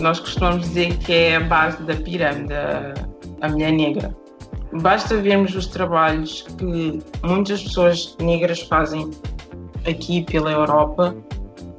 Nós 0.00 0.20
costumamos 0.20 0.68
dizer 0.68 0.96
que 0.98 1.12
é 1.12 1.36
a 1.36 1.40
base 1.40 1.82
da 1.82 1.94
pirâmide, 1.94 2.54
a 3.40 3.48
mulher 3.48 3.72
negra. 3.72 4.16
Basta 4.72 5.16
vermos 5.16 5.54
os 5.54 5.66
trabalhos 5.66 6.42
que 6.58 7.00
muitas 7.22 7.62
pessoas 7.62 8.16
negras 8.20 8.60
fazem 8.62 9.10
aqui 9.86 10.24
pela 10.24 10.50
Europa, 10.50 11.14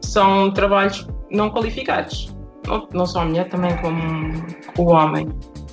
são 0.02 0.52
trabalhos 0.52 1.08
não 1.32 1.50
qualificados. 1.50 2.36
Não, 2.94 3.06
só 3.06 3.22
a 3.22 3.26
mulher, 3.26 3.48
também 3.50 3.76
como 3.78 4.34
o 4.78 4.92
homem. 4.92 5.30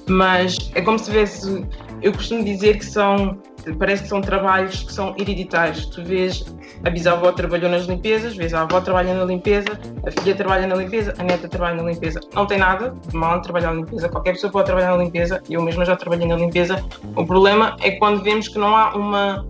Mas 0.09 0.71
é 0.75 0.81
como 0.81 0.99
se 0.99 1.07
tivesse. 1.07 1.67
Eu 2.03 2.13
costumo 2.13 2.45
dizer 2.45 2.79
que 2.79 2.85
são 2.85 3.39
parece 3.73 4.03
que 4.03 4.09
são 4.09 4.21
trabalhos 4.21 4.83
que 4.83 4.93
são 4.93 5.15
hereditários. 5.19 5.87
Tu 5.87 6.05
vês 6.05 6.45
a 6.85 6.91
bisavó 6.91 7.33
trabalhou 7.33 7.71
nas 7.71 7.87
limpezas, 7.87 8.37
vês 8.37 8.53
a 8.53 8.63
avó 8.63 8.81
trabalha 8.81 9.15
na 9.15 9.25
limpeza, 9.25 9.79
a 10.07 10.11
filha 10.11 10.35
trabalha 10.35 10.67
na 10.67 10.75
limpeza, 10.75 11.15
a 11.19 11.23
neta 11.23 11.49
trabalha 11.49 11.83
na 11.83 11.91
limpeza. 11.91 12.21
Não 12.35 12.47
tem 12.47 12.59
nada 12.59 12.95
de 13.09 13.17
mal 13.17 13.41
trabalhar 13.41 13.73
na 13.73 13.81
limpeza, 13.81 14.09
qualquer 14.09 14.33
pessoa 14.33 14.53
pode 14.53 14.67
trabalhar 14.67 14.97
na 14.97 15.03
limpeza, 15.03 15.43
eu 15.49 15.63
mesma 15.63 15.85
já 15.85 15.97
trabalhei 15.97 16.27
na 16.27 16.37
limpeza. 16.37 16.85
O 17.17 17.25
problema 17.25 17.77
é 17.81 17.93
quando 17.93 18.23
vemos 18.23 18.49
que 18.49 18.59
não 18.59 18.77
há 18.77 18.95
uma 18.95 19.47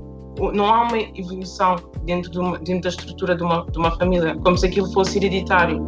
não 0.52 0.66
há 0.66 0.82
uma 0.82 0.98
evolução 0.98 1.76
dentro, 2.04 2.28
de 2.30 2.38
uma, 2.40 2.58
dentro 2.58 2.82
da 2.82 2.88
estrutura 2.88 3.36
de 3.36 3.42
uma, 3.44 3.64
de 3.70 3.78
uma 3.78 3.96
família, 3.96 4.36
como 4.42 4.58
se 4.58 4.66
aquilo 4.66 4.92
fosse 4.92 5.18
hereditário. 5.18 5.86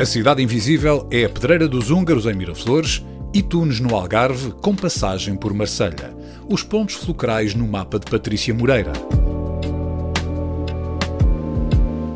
A 0.00 0.04
Cidade 0.04 0.42
Invisível 0.42 1.06
é 1.12 1.24
a 1.24 1.28
pedreira 1.28 1.68
dos 1.68 1.90
húngaros 1.90 2.26
em 2.26 2.34
Miraflores 2.34 3.04
e 3.34 3.42
Tunes 3.42 3.80
no 3.80 3.94
Algarve, 3.96 4.52
com 4.52 4.76
passagem 4.76 5.34
por 5.34 5.54
Marselha. 5.54 6.14
Os 6.50 6.62
pontos 6.62 6.96
fulcrais 6.96 7.54
no 7.54 7.66
mapa 7.66 7.98
de 7.98 8.10
Patrícia 8.10 8.52
Moreira. 8.52 8.92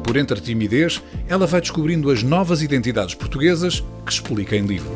Por 0.04 0.16
entre 0.18 0.38
a 0.38 0.42
timidez, 0.42 1.02
ela 1.26 1.46
vai 1.46 1.60
descobrindo 1.62 2.10
as 2.10 2.22
novas 2.22 2.60
identidades 2.62 3.14
portuguesas 3.14 3.80
que 4.04 4.12
explica 4.12 4.56
em 4.56 4.66
livro. 4.66 4.90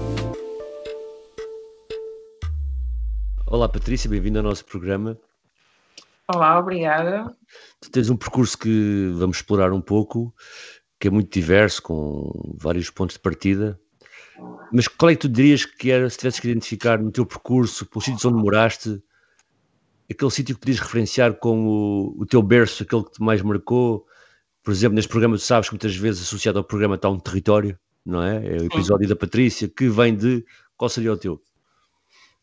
Olá 3.47 3.67
Patrícia, 3.67 4.11
bem-vinda 4.11 4.41
ao 4.41 4.45
nosso 4.45 4.65
programa. 4.67 5.19
Olá, 6.29 6.59
obrigada. 6.59 7.35
Tu 7.81 7.91
tens 7.91 8.11
um 8.11 8.17
percurso 8.17 8.59
que 8.59 9.11
vamos 9.15 9.39
explorar 9.39 9.73
um 9.73 9.81
pouco, 9.81 10.35
que 11.01 11.09
é 11.09 11.11
muito 11.11 11.33
diverso, 11.33 11.83
com 11.83 12.55
vários 12.59 12.91
pontos 12.91 13.15
de 13.15 13.21
partida. 13.21 13.81
Mas 14.73 14.87
qual 14.87 15.11
é 15.11 15.15
que 15.15 15.23
tu 15.23 15.29
dirias 15.29 15.65
que 15.65 15.91
era, 15.91 16.09
se 16.09 16.19
tivesses 16.19 16.41
que 16.41 16.49
identificar 16.49 16.99
no 16.99 17.11
teu 17.11 17.27
percurso, 17.27 17.87
pelos 17.87 18.05
sítios 18.05 18.25
onde 18.25 18.43
moraste, 18.43 19.03
aquele 20.11 20.31
sítio 20.31 20.55
que 20.55 20.61
podias 20.61 20.79
referenciar 20.79 21.35
como 21.35 22.15
o, 22.17 22.27
teu 22.27 22.43
berço, 22.43 22.83
aquele 22.83 23.05
que 23.05 23.13
te 23.13 23.23
mais 23.23 23.43
marcou? 23.43 24.07
Por 24.63 24.73
exemplo, 24.73 24.95
neste 24.95 25.09
programa, 25.09 25.37
tu 25.37 25.43
sabes 25.43 25.69
que 25.69 25.75
muitas 25.75 25.97
vezes 25.97 26.23
associado 26.23 26.59
ao 26.59 26.65
programa 26.65 26.95
está 26.95 27.09
um 27.09 27.19
território, 27.19 27.79
não 28.05 28.23
é? 28.23 28.37
É 28.47 28.57
o 28.61 28.65
episódio 28.65 29.09
Sim. 29.09 29.15
da 29.15 29.17
Patrícia, 29.17 29.69
que 29.69 29.89
vem 29.89 30.17
de. 30.17 30.45
Qual 30.77 30.89
seria 30.89 31.13
o 31.13 31.17
teu? 31.17 31.41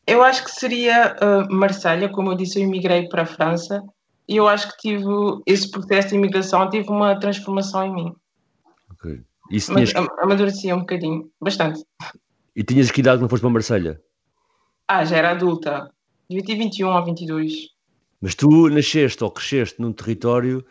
Eu 0.05 0.23
acho 0.23 0.43
que 0.43 0.51
seria 0.51 1.15
uh, 1.21 1.53
Marselha, 1.53 2.09
como 2.09 2.31
eu 2.31 2.35
disse, 2.35 2.59
eu 2.59 2.63
imigrei 2.63 3.07
para 3.09 3.23
a 3.23 3.25
França 3.25 3.83
e 4.27 4.37
eu 4.37 4.47
acho 4.47 4.71
que 4.71 4.77
tive 4.77 5.05
esse 5.45 5.69
processo 5.69 6.09
de 6.09 6.15
imigração, 6.15 6.69
tive 6.69 6.89
uma 6.89 7.19
transformação 7.19 7.85
em 7.85 7.93
mim. 7.93 8.15
Isso 9.51 9.73
tinhas... 9.73 9.93
Amadurecia 10.19 10.75
um 10.75 10.79
bocadinho, 10.79 11.29
bastante. 11.39 11.83
E 12.55 12.63
tinhas 12.63 12.91
que 12.91 13.01
idade 13.01 13.21
não 13.21 13.29
foste 13.29 13.41
para 13.41 13.51
Marselha? 13.51 14.01
Ah, 14.87 15.03
já 15.05 15.17
era 15.17 15.31
adulta. 15.31 15.91
Devia 16.29 16.45
ter 16.45 16.55
21 16.55 16.87
ou 16.87 17.05
22. 17.05 17.53
Mas 18.21 18.35
tu 18.35 18.69
nasceste 18.69 19.23
ou 19.23 19.31
cresceste 19.31 19.79
num 19.79 19.93
território 19.93 20.65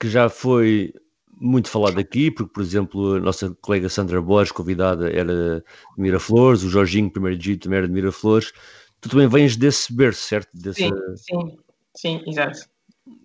que 0.00 0.08
já 0.08 0.28
foi 0.28 0.92
muito 1.38 1.68
falado 1.68 1.98
aqui, 1.98 2.30
porque, 2.30 2.52
por 2.52 2.62
exemplo, 2.62 3.16
a 3.16 3.20
nossa 3.20 3.54
colega 3.60 3.88
Sandra 3.88 4.20
Borges, 4.22 4.52
convidada, 4.52 5.10
era 5.10 5.60
de 5.60 5.64
Miraflores, 5.98 6.62
o 6.62 6.70
Jorginho, 6.70 7.10
primeiro 7.10 7.36
dito, 7.36 7.64
também 7.64 7.78
era 7.78 7.86
de 7.86 7.92
Miraflores. 7.92 8.52
Tu 9.00 9.10
também 9.10 9.28
vens 9.28 9.56
desse 9.56 9.92
berço, 9.92 10.22
certo? 10.22 10.48
Desse... 10.54 10.80
Sim, 10.80 10.90
sim, 11.16 11.58
sim, 11.94 12.22
exato. 12.26 12.60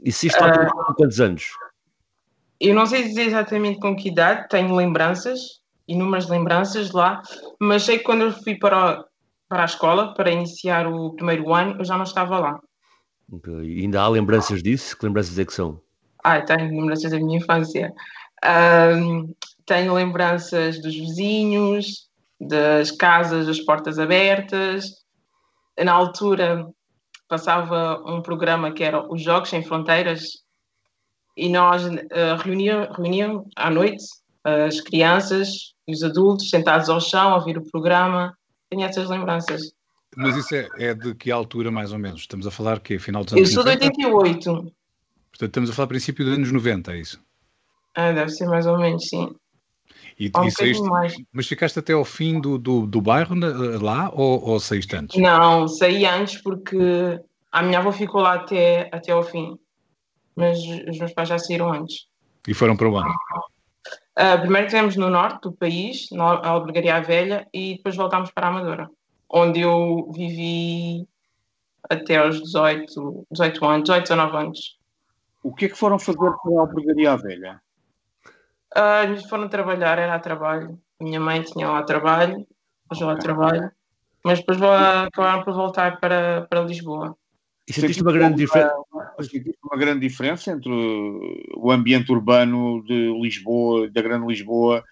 E 0.03 0.11
se 0.11 0.27
isto 0.27 0.41
uh... 0.41 0.45
há 0.45 0.93
quantos 0.95 1.19
anos? 1.21 1.47
Eu 2.61 2.75
não 2.75 2.85
sei 2.85 3.01
dizer 3.01 3.23
exatamente 3.23 3.79
com 3.79 3.95
que 3.95 4.09
idade, 4.09 4.47
tenho 4.47 4.75
lembranças, 4.75 5.39
inúmeras 5.87 6.29
lembranças 6.29 6.91
lá, 6.91 7.19
mas 7.59 7.81
sei 7.81 7.97
que 7.97 8.03
quando 8.03 8.21
eu 8.25 8.31
fui 8.31 8.55
para, 8.55 9.03
para 9.49 9.63
a 9.63 9.65
escola, 9.65 10.13
para 10.13 10.29
iniciar 10.29 10.85
o 10.85 11.11
primeiro 11.15 11.51
ano, 11.51 11.79
eu 11.79 11.83
já 11.83 11.97
não 11.97 12.03
estava 12.03 12.37
lá. 12.37 12.59
Okay. 13.31 13.63
E 13.63 13.81
ainda 13.81 14.03
há 14.03 14.07
lembranças 14.07 14.61
disso? 14.61 14.95
Que 14.95 15.07
lembranças 15.07 15.39
é 15.39 15.43
que 15.43 15.53
são? 15.53 15.81
Ah, 16.23 16.39
tenho 16.39 16.69
lembranças 16.69 17.09
da 17.09 17.17
minha 17.17 17.39
infância. 17.39 17.91
Um, 18.45 19.33
tenho 19.65 19.95
lembranças 19.95 20.79
dos 20.79 20.93
vizinhos, 20.93 22.09
das 22.39 22.91
casas, 22.91 23.47
das 23.47 23.59
portas 23.59 23.97
abertas. 23.97 24.85
Na 25.83 25.93
altura 25.93 26.67
passava 27.27 28.03
um 28.05 28.21
programa 28.21 28.71
que 28.71 28.83
era 28.83 29.11
os 29.11 29.23
Jogos 29.23 29.49
Sem 29.49 29.63
Fronteiras 29.63 30.21
e 31.35 31.49
nós 31.49 31.85
uh, 31.85 32.35
reuníamos 32.43 33.47
à 33.55 33.69
noite 33.69 34.03
as 34.43 34.81
crianças 34.81 35.73
e 35.87 35.93
os 35.93 36.03
adultos 36.03 36.49
sentados 36.49 36.89
ao 36.89 36.99
chão 36.99 37.29
a 37.29 37.35
ouvir 37.35 37.57
o 37.57 37.71
programa. 37.71 38.35
Tenho 38.69 38.83
essas 38.83 39.09
lembranças. 39.09 39.73
Mas 40.15 40.35
isso 40.35 40.55
é, 40.55 40.67
é, 40.77 40.93
de 40.93 41.15
que 41.15 41.31
altura, 41.31 41.71
mais 41.71 41.93
ou 41.93 41.99
menos? 41.99 42.21
Estamos 42.21 42.45
a 42.45 42.51
falar 42.51 42.79
que 42.79 42.99
final 42.99 43.23
dos 43.23 43.33
anos 43.33 43.49
Eu 43.49 43.53
sou 43.53 43.63
de 43.63 43.69
88. 43.69 44.43
Portanto, 44.43 44.73
estamos 45.41 45.69
a 45.69 45.73
falar 45.73 45.87
princípio 45.87 46.25
dos 46.25 46.35
anos 46.35 46.51
90, 46.51 46.93
é 46.93 46.99
isso? 46.99 47.21
Ah, 47.95 48.11
deve 48.11 48.29
ser 48.29 48.47
mais 48.47 48.65
ou 48.65 48.77
menos, 48.77 49.07
sim. 49.07 49.33
E, 50.19 50.29
um 50.35 50.45
e 50.45 50.51
saíste, 50.51 50.83
mas 51.31 51.47
ficaste 51.47 51.79
até 51.79 51.93
ao 51.93 52.05
fim 52.05 52.39
do, 52.39 52.57
do, 52.57 52.85
do 52.85 53.01
bairro 53.01 53.35
lá 53.81 54.11
ou, 54.13 54.43
ou 54.43 54.59
saíste 54.59 54.95
antes? 54.95 55.19
Não, 55.19 55.67
saí 55.67 56.05
antes 56.05 56.41
porque 56.41 57.19
a 57.51 57.63
minha 57.63 57.79
avó 57.79 57.91
ficou 57.91 58.21
lá 58.21 58.35
até, 58.35 58.89
até 58.91 59.11
ao 59.11 59.23
fim 59.23 59.57
mas 60.41 60.57
os 60.89 60.97
meus 60.97 61.13
pais 61.13 61.29
já 61.29 61.37
saíram 61.37 61.71
antes. 61.71 62.07
E 62.47 62.53
foram 62.53 62.75
para 62.75 62.89
onde? 62.89 63.09
Uh, 64.17 64.39
primeiro 64.41 64.65
estivemos 64.65 64.95
no 64.95 65.09
norte 65.09 65.43
do 65.43 65.53
país, 65.53 66.07
na 66.11 66.23
Albergaria 66.47 66.99
Velha, 66.99 67.47
e 67.53 67.75
depois 67.77 67.95
voltámos 67.95 68.31
para 68.31 68.47
a 68.47 68.49
Amadora, 68.49 68.89
onde 69.29 69.61
eu 69.61 70.11
vivi 70.11 71.07
até 71.87 72.17
aos 72.17 72.41
18, 72.41 73.27
18 73.31 73.65
anos, 73.65 73.83
18, 73.83 74.03
19 74.03 74.37
anos. 74.37 74.79
O 75.43 75.53
que 75.53 75.65
é 75.65 75.69
que 75.69 75.77
foram 75.77 75.99
fazer 75.99 76.17
para 76.17 76.57
a 76.57 76.61
Albergaria 76.61 77.15
Velha? 77.17 77.61
Uh, 78.75 79.29
foram 79.29 79.47
trabalhar, 79.47 79.99
era 79.99 80.15
a 80.15 80.19
trabalho. 80.19 80.79
Minha 80.99 81.19
mãe 81.19 81.41
tinha 81.43 81.69
lá 81.69 81.83
trabalho, 81.83 82.45
hoje 82.91 83.03
lá 83.03 83.15
trabalho, 83.15 83.71
mas 84.25 84.39
depois 84.39 84.61
acabaram 84.61 85.43
por 85.43 85.53
voltar 85.53 85.99
para, 85.99 86.47
para 86.49 86.61
Lisboa. 86.61 87.15
E 87.67 87.73
sentiste 87.73 88.01
uma 88.01 88.11
grande 88.11 88.37
diferença? 88.37 88.73
uma 89.63 89.77
grande 89.77 90.07
diferença 90.07 90.51
entre 90.51 90.71
o 91.55 91.71
ambiente 91.71 92.11
urbano 92.11 92.83
de 92.83 93.13
Lisboa, 93.21 93.89
da 93.89 94.01
Grande 94.01 94.27
Lisboa, 94.27 94.83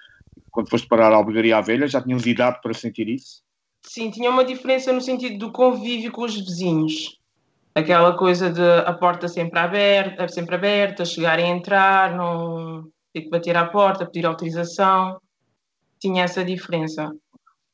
quando 0.52 0.70
foste 0.70 0.88
parar 0.88 1.12
a 1.12 1.16
Albergaria 1.16 1.62
Velha? 1.62 1.88
Já 1.88 2.02
tinham 2.02 2.20
idade 2.20 2.60
para 2.62 2.74
sentir 2.74 3.10
isso? 3.10 3.42
Sim, 3.82 4.12
tinha 4.12 4.30
uma 4.30 4.46
diferença 4.46 4.94
no 4.94 5.02
sentido 5.02 5.38
do 5.38 5.52
convívio 5.52 6.12
com 6.12 6.24
os 6.24 6.36
vizinhos. 6.36 7.20
Aquela 7.74 8.16
coisa 8.18 8.50
de 8.50 8.62
a 8.62 8.94
porta 8.94 9.28
sempre 9.28 9.60
aberta, 9.60 10.28
sempre 10.28 10.56
aberta, 10.56 11.06
chegar 11.06 11.40
e 11.40 11.44
entrar, 11.44 12.16
não 12.16 12.88
ter 13.14 13.22
que 13.22 13.30
bater 13.30 13.56
à 13.56 13.66
porta, 13.66 14.06
pedir 14.06 14.26
autorização. 14.26 15.20
Tinha 16.00 16.24
essa 16.24 16.44
diferença 16.44 17.12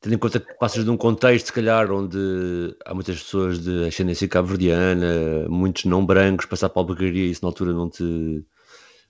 tendo 0.06 0.14
em 0.14 0.20
conta 0.20 0.40
que 0.40 0.54
passas 0.54 0.86
de 0.86 0.92
um 0.92 0.98
contexto, 0.98 1.48
se 1.48 1.54
calhar, 1.54 1.92
onde 1.92 2.78
há 2.86 2.94
muitas 2.94 3.24
pessoas 3.24 3.60
de 3.60 3.88
ascendência 3.88 4.28
cabo-verdiana, 4.28 5.50
muitos 5.50 5.86
não 5.86 6.06
brancos, 6.06 6.46
passar 6.46 6.70
para 6.70 6.80
a 6.80 6.84
albergaria, 6.84 7.26
isso 7.26 7.44
na 7.44 7.50
altura 7.50 7.74
não 7.74 7.90
te. 7.90 8.46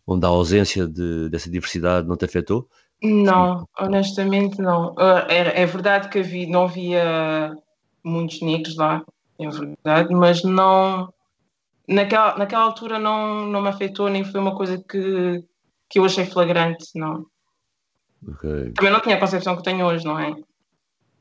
onde 0.08 0.26
a 0.26 0.30
ausência 0.30 0.88
de, 0.88 1.28
dessa 1.28 1.52
diversidade 1.52 2.08
não 2.08 2.16
te 2.16 2.24
afetou? 2.24 2.70
Não, 3.04 3.68
honestamente 3.78 4.62
não. 4.62 4.96
É, 5.28 5.64
é 5.64 5.66
verdade 5.66 6.08
que 6.08 6.20
havia, 6.20 6.48
não 6.48 6.64
havia 6.64 7.54
muitos 8.02 8.40
negros 8.42 8.78
lá, 8.78 9.04
é 9.38 9.50
verdade, 9.50 10.16
mas 10.16 10.44
não, 10.44 11.14
naquela, 11.86 12.38
naquela 12.38 12.64
altura 12.64 12.98
não, 12.98 13.46
não 13.48 13.62
me 13.62 13.68
afetou, 13.68 14.08
nem 14.08 14.24
foi 14.24 14.40
uma 14.40 14.56
coisa 14.56 14.78
que, 14.78 15.44
que 15.90 16.00
eu 16.00 16.06
achei 16.06 16.26
flagrante, 16.26 16.86
não. 16.96 17.26
Ok. 18.26 18.72
Também 18.76 18.94
não 18.94 19.02
tinha 19.02 19.18
a 19.18 19.20
concepção 19.20 19.58
que 19.58 19.64
tenho 19.64 19.86
hoje, 19.86 20.06
não 20.06 20.18
é? 20.18 20.34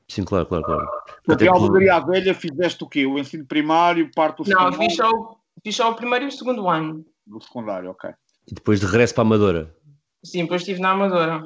Sim, 0.08 0.24
claro, 0.24 0.46
claro, 0.46 0.64
claro. 0.64 0.88
Porque 1.24 1.48
a 1.48 1.52
por- 1.52 1.62
Albergaria 1.62 2.00
Velha 2.00 2.34
fizeste 2.34 2.84
o 2.84 2.88
quê? 2.88 3.06
O 3.06 3.18
ensino 3.18 3.46
primário, 3.46 4.10
parte 4.14 4.42
do 4.42 4.50
Não, 4.50 4.72
fiz 4.72 4.96
só, 4.96 5.10
o- 5.10 5.36
fiz 5.62 5.74
só 5.76 5.90
o 5.90 5.94
primeiro 5.94 6.26
e 6.26 6.28
o 6.28 6.32
segundo 6.32 6.68
ano. 6.68 7.04
Do 7.26 7.40
secundário, 7.40 7.90
ok. 7.90 8.10
E 8.46 8.54
depois 8.54 8.80
de 8.80 8.86
regresso 8.86 9.14
para 9.14 9.22
a 9.22 9.26
Amadora. 9.26 9.76
Sim, 10.22 10.42
depois 10.42 10.60
estive 10.62 10.80
na 10.80 10.90
Amadora. 10.90 11.42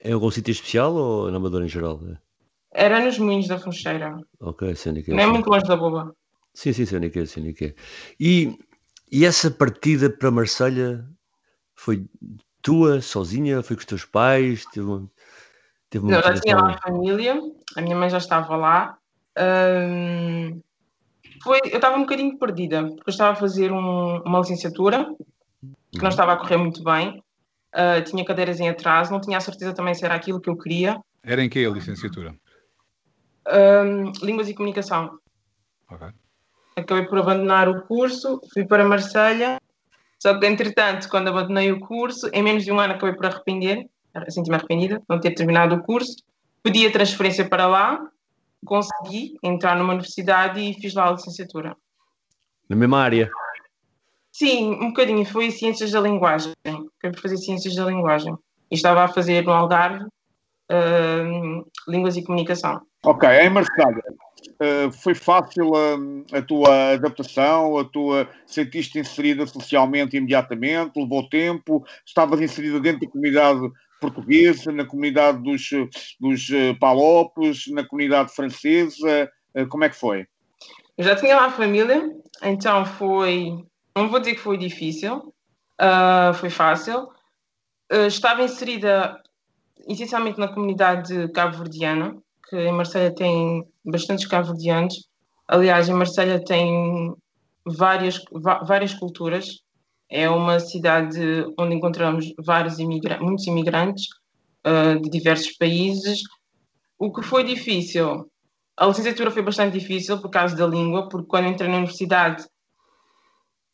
É 0.00 0.12
algum 0.12 0.30
sítio 0.30 0.50
especial 0.52 0.94
ou 0.94 1.30
na 1.30 1.36
Amadora 1.36 1.64
em 1.64 1.68
geral? 1.68 2.00
Era 2.72 3.00
nos 3.04 3.18
Moinhos 3.18 3.46
da 3.46 3.58
Foncheira. 3.58 4.16
Ok, 4.40 4.74
sei 4.74 4.92
é 4.98 5.02
que 5.02 5.10
é. 5.12 5.14
Não 5.14 5.22
é 5.22 5.26
muito 5.26 5.48
longe 5.48 5.64
da 5.64 5.76
Boba. 5.76 6.14
Sim, 6.52 6.72
sim, 6.72 6.84
sei 6.84 6.98
é 6.98 7.08
que 7.08 7.20
é, 7.20 7.26
sei 7.26 7.52
que 7.52 7.64
é. 7.66 7.74
E, 8.18 8.58
e 9.10 9.24
essa 9.24 9.50
partida 9.50 10.10
para 10.10 10.30
Marselha 10.30 11.08
foi 11.74 12.04
tua, 12.60 13.00
sozinha? 13.00 13.62
Foi 13.62 13.76
com 13.76 13.80
os 13.80 13.86
teus 13.86 14.04
pais? 14.04 14.64
Teve, 14.66 14.86
uma- 14.86 15.10
teve 15.94 16.04
uma 16.06 16.16
Não, 16.16 16.22
já 16.22 16.34
tinha 16.40 16.56
lá 16.56 16.72
a 16.72 16.78
família, 16.78 17.40
a 17.76 17.80
minha 17.80 17.94
mãe 17.94 18.10
já 18.10 18.18
estava 18.18 18.56
lá. 18.56 18.98
Ahm, 19.36 20.60
foi, 21.40 21.60
eu 21.66 21.76
estava 21.76 21.96
um 21.96 22.00
bocadinho 22.00 22.36
perdida, 22.36 22.82
porque 22.82 23.10
eu 23.10 23.12
estava 23.12 23.32
a 23.32 23.36
fazer 23.36 23.70
um- 23.70 24.20
uma 24.22 24.40
licenciatura 24.40 25.06
que 25.92 26.02
não 26.02 26.08
estava 26.08 26.32
a 26.32 26.36
correr 26.36 26.56
muito 26.56 26.82
bem. 26.82 27.22
Ah, 27.72 28.00
tinha 28.02 28.24
cadeiras 28.24 28.58
em 28.58 28.68
atraso, 28.68 29.12
não 29.12 29.20
tinha 29.20 29.38
a 29.38 29.40
certeza 29.40 29.72
também 29.72 29.94
se 29.94 30.04
era 30.04 30.14
aquilo 30.14 30.40
que 30.40 30.50
eu 30.50 30.56
queria. 30.56 31.00
Era 31.22 31.42
em 31.44 31.48
que 31.48 31.64
a 31.64 31.70
licenciatura? 31.70 32.34
Ahm, 33.46 34.10
línguas 34.20 34.48
e 34.48 34.54
comunicação. 34.54 35.18
Ok. 35.90 36.08
Acabei 36.76 37.06
por 37.06 37.18
abandonar 37.18 37.68
o 37.68 37.82
curso, 37.82 38.40
fui 38.52 38.66
para 38.66 38.84
Marselha. 38.84 39.60
Só 40.18 40.36
que, 40.38 40.46
entretanto, 40.46 41.08
quando 41.08 41.28
abandonei 41.28 41.70
o 41.70 41.78
curso, 41.78 42.28
em 42.32 42.42
menos 42.42 42.64
de 42.64 42.72
um 42.72 42.80
ano 42.80 42.94
acabei 42.94 43.14
por 43.14 43.26
arrepender, 43.26 43.86
senti-me 44.28 44.56
arrependida, 44.56 44.98
de 44.98 45.04
não 45.08 45.20
ter 45.20 45.32
terminado 45.32 45.74
o 45.74 45.82
curso. 45.82 46.16
Pedi 46.62 46.86
a 46.86 46.92
transferência 46.92 47.48
para 47.48 47.66
lá, 47.66 48.08
consegui 48.64 49.38
entrar 49.42 49.76
numa 49.76 49.92
universidade 49.92 50.60
e 50.60 50.74
fiz 50.74 50.94
lá 50.94 51.08
a 51.08 51.12
licenciatura. 51.12 51.76
Na 52.68 52.76
mesma 52.76 53.00
área? 53.00 53.30
Sim, 54.32 54.72
um 54.80 54.88
bocadinho, 54.88 55.24
foi 55.24 55.50
Ciências 55.50 55.92
da 55.92 56.00
Linguagem. 56.00 56.52
Por 57.00 57.20
fazer 57.20 57.36
Ciências 57.36 57.74
da 57.74 57.84
Linguagem. 57.84 58.34
E 58.70 58.74
estava 58.74 59.04
a 59.04 59.08
fazer 59.08 59.44
no 59.44 59.52
Algarve 59.52 60.06
ahm, 60.68 61.62
Línguas 61.86 62.16
e 62.16 62.24
Comunicação. 62.24 62.80
Ok, 63.04 63.28
em 63.28 63.50
Marselha, 63.50 64.02
eh, 64.60 64.90
foi 64.90 65.14
fácil 65.14 65.72
a, 65.74 66.38
a 66.38 66.42
tua 66.42 66.92
adaptação, 66.94 67.78
a 67.78 67.84
tua 67.84 68.28
sentiste 68.46 68.98
inserida 68.98 69.46
socialmente 69.46 70.16
imediatamente, 70.16 70.98
levou 70.98 71.28
tempo, 71.28 71.84
estavas 72.04 72.40
inserida 72.40 72.80
dentro 72.80 73.00
da 73.00 73.12
comunidade 73.12 73.60
portuguesa, 74.04 74.70
na 74.70 74.84
comunidade 74.84 75.42
dos, 75.42 75.70
dos 76.20 76.50
eh, 76.50 76.74
palopes, 76.74 77.66
na 77.68 77.86
comunidade 77.86 78.34
francesa, 78.34 79.30
eh, 79.54 79.66
como 79.66 79.84
é 79.84 79.88
que 79.88 79.96
foi? 79.96 80.26
Eu 80.96 81.04
já 81.04 81.16
tinha 81.16 81.36
lá 81.36 81.46
a 81.46 81.50
família, 81.50 82.10
então 82.42 82.84
foi. 82.84 83.64
Não 83.96 84.08
vou 84.08 84.20
dizer 84.20 84.34
que 84.34 84.40
foi 84.40 84.58
difícil, 84.58 85.32
ah, 85.78 86.32
foi 86.34 86.50
fácil. 86.50 87.08
Ah, 87.90 88.06
estava 88.06 88.42
inserida 88.42 89.20
essencialmente 89.88 90.38
na 90.38 90.48
comunidade 90.48 91.28
cabo-verdiana, 91.32 92.16
que 92.48 92.56
em 92.56 92.72
Marselha 92.72 93.14
tem 93.14 93.64
bastantes 93.84 94.26
cabo-verdianos. 94.26 95.08
Aliás, 95.48 95.88
em 95.88 95.94
Marselha 95.94 96.42
tem 96.44 97.14
várias, 97.66 98.20
várias 98.66 98.94
culturas. 98.94 99.63
É 100.14 100.30
uma 100.30 100.60
cidade 100.60 101.18
onde 101.58 101.74
encontramos 101.74 102.32
vários 102.38 102.78
muitos 102.78 103.46
imigrantes 103.46 104.06
ah, 104.62 104.94
de 104.94 105.10
diversos 105.10 105.56
países. 105.56 106.22
O 106.98 107.12
que 107.12 107.22
foi 107.22 107.42
difícil 107.42 108.30
a 108.76 108.86
licenciatura 108.86 109.30
foi 109.30 109.42
bastante 109.42 109.78
difícil 109.78 110.20
por 110.20 110.30
causa 110.30 110.56
da 110.56 110.66
língua, 110.66 111.08
porque 111.08 111.28
quando 111.28 111.48
entrei 111.48 111.68
na 111.68 111.76
universidade 111.76 112.44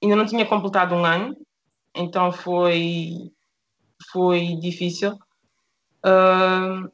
ainda 0.03 0.17
não 0.17 0.27
tinha 0.27 0.47
completado 0.47 0.95
um 0.95 1.05
ano, 1.05 1.37
então 1.95 2.33
foi, 2.33 3.33
foi 4.13 4.57
difícil. 4.57 5.19
Ah, 6.05 6.85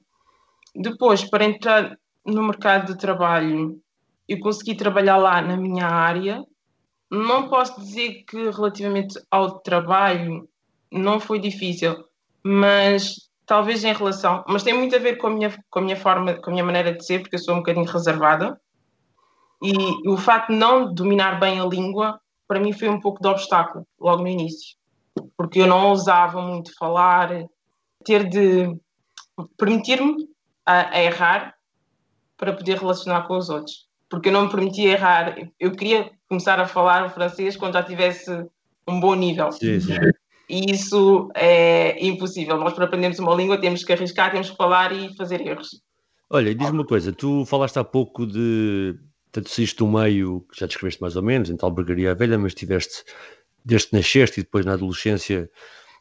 depois, 0.75 1.25
para 1.25 1.45
entrar 1.45 1.97
no 2.25 2.43
mercado 2.43 2.93
de 2.93 2.99
trabalho, 2.99 3.81
eu 4.29 4.41
consegui 4.41 4.75
trabalhar 4.77 5.17
lá 5.17 5.41
na 5.41 5.57
minha 5.57 5.87
área. 5.87 6.45
Não 7.11 7.49
posso 7.49 7.81
dizer 7.81 8.25
que 8.25 8.51
relativamente 8.51 9.21
ao 9.31 9.61
trabalho 9.61 10.49
não 10.91 11.21
foi 11.21 11.39
difícil, 11.39 12.05
mas 12.43 13.15
talvez 13.45 13.85
em 13.85 13.93
relação, 13.93 14.45
mas 14.49 14.65
tem 14.65 14.75
muito 14.75 14.97
a 14.97 14.99
ver 14.99 15.17
com 15.17 15.29
a 15.29 15.31
minha, 15.31 15.65
com 15.71 15.79
a 15.79 15.83
minha 15.83 15.97
forma, 15.97 16.35
com 16.35 16.51
a 16.51 16.53
minha 16.53 16.65
maneira 16.65 16.93
de 16.93 17.05
ser, 17.05 17.21
porque 17.21 17.37
eu 17.37 17.41
sou 17.41 17.55
um 17.55 17.59
bocadinho 17.59 17.87
reservada. 17.87 18.61
E 19.63 20.09
o 20.09 20.17
facto 20.17 20.49
de 20.49 20.57
não 20.59 20.93
dominar 20.93 21.41
bem 21.41 21.61
a 21.61 21.65
língua, 21.65 22.21
para 22.47 22.61
mim 22.61 22.73
foi 22.73 22.89
um 22.89 23.01
pouco 23.01 23.23
de 23.23 23.29
obstáculo, 23.29 23.87
logo 23.99 24.23
no 24.23 24.29
início. 24.29 24.77
Porque 25.37 25.61
eu 25.61 25.67
não 25.67 25.89
ousava 25.89 26.43
muito 26.43 26.77
falar, 26.77 27.31
ter 28.05 28.29
de 28.29 28.77
permitir-me 29.57 30.29
a, 30.65 30.91
a 30.91 31.03
errar 31.03 31.55
para 32.37 32.53
poder 32.53 32.79
relacionar 32.79 33.27
com 33.27 33.37
os 33.37 33.49
outros. 33.49 33.86
Porque 34.09 34.29
eu 34.29 34.33
não 34.33 34.45
me 34.45 34.51
permitia 34.51 34.93
errar. 34.93 35.37
Eu 35.59 35.73
queria 35.73 36.11
começar 36.29 36.61
a 36.61 36.67
falar 36.67 37.07
o 37.07 37.11
francês 37.11 37.57
quando 37.57 37.75
já 37.75 37.83
tivesse 37.83 38.31
um 38.87 39.01
bom 39.01 39.15
nível. 39.15 39.51
Sim, 39.53 39.81
sim. 39.81 39.95
E 40.49 40.71
isso 40.71 41.29
é 41.35 42.05
impossível. 42.05 42.57
Nós, 42.57 42.73
para 42.73 42.85
aprendermos 42.85 43.19
uma 43.19 43.35
língua, 43.35 43.61
temos 43.61 43.83
que 43.83 43.93
arriscar, 43.93 44.31
temos 44.31 44.51
que 44.51 44.57
falar 44.57 44.93
e 44.93 45.15
fazer 45.17 45.41
erros. 45.41 45.83
Olha, 46.31 46.55
diz-me 46.55 46.79
uma 46.79 46.87
coisa, 46.87 47.13
tu 47.13 47.45
falaste 47.45 47.79
há 47.79 47.85
pouco 47.85 48.27
de. 48.27 48.97
Tanto 49.33 49.51
saíste 49.51 49.77
do 49.77 49.87
meio, 49.87 50.47
que 50.51 50.59
já 50.59 50.67
descreveste 50.67 51.01
mais 51.01 51.15
ou 51.15 51.23
menos, 51.23 51.51
em 51.51 51.57
tal 51.57 51.69
Albergaria 51.69 52.15
Velha, 52.15 52.39
mas 52.39 52.53
estiveste, 52.53 53.05
desde 53.65 53.89
que 53.89 53.97
nasceste 53.97 54.41
e 54.41 54.43
depois 54.43 54.65
na 54.65 54.73
adolescência, 54.73 55.51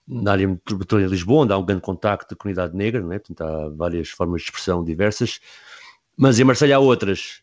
na 0.08 0.32
área 0.32 0.48
metropolitana 0.48 1.04
de 1.04 1.10
Lisboa, 1.10 1.44
onde 1.44 1.52
há 1.52 1.58
um 1.58 1.66
grande 1.66 1.82
contacto 1.82 2.34
da 2.34 2.38
comunidade 2.38 2.76
negra, 2.76 3.02
não 3.02 3.12
é? 3.12 3.20
Portanto, 3.20 3.42
há 3.42 3.70
várias 3.70 4.10
formas 4.10 4.42
de 4.42 4.48
expressão 4.48 4.84
diversas, 4.84 5.42
mas 6.16 6.40
em 6.40 6.44
Marselha 6.46 6.78
há 6.78 6.80
outras. 6.80 7.42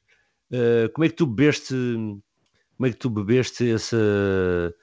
Uh, 0.53 0.93
como 0.93 1.07
é 1.07 1.09
que 1.09 1.15
tu 1.15 1.27
bebeste, 1.27 1.75
como 1.75 2.87
é 2.87 2.91
que 2.91 2.97
tu 2.97 3.09
bebeste 3.09 3.71
essa, 3.71 3.97
uh, 3.97 4.75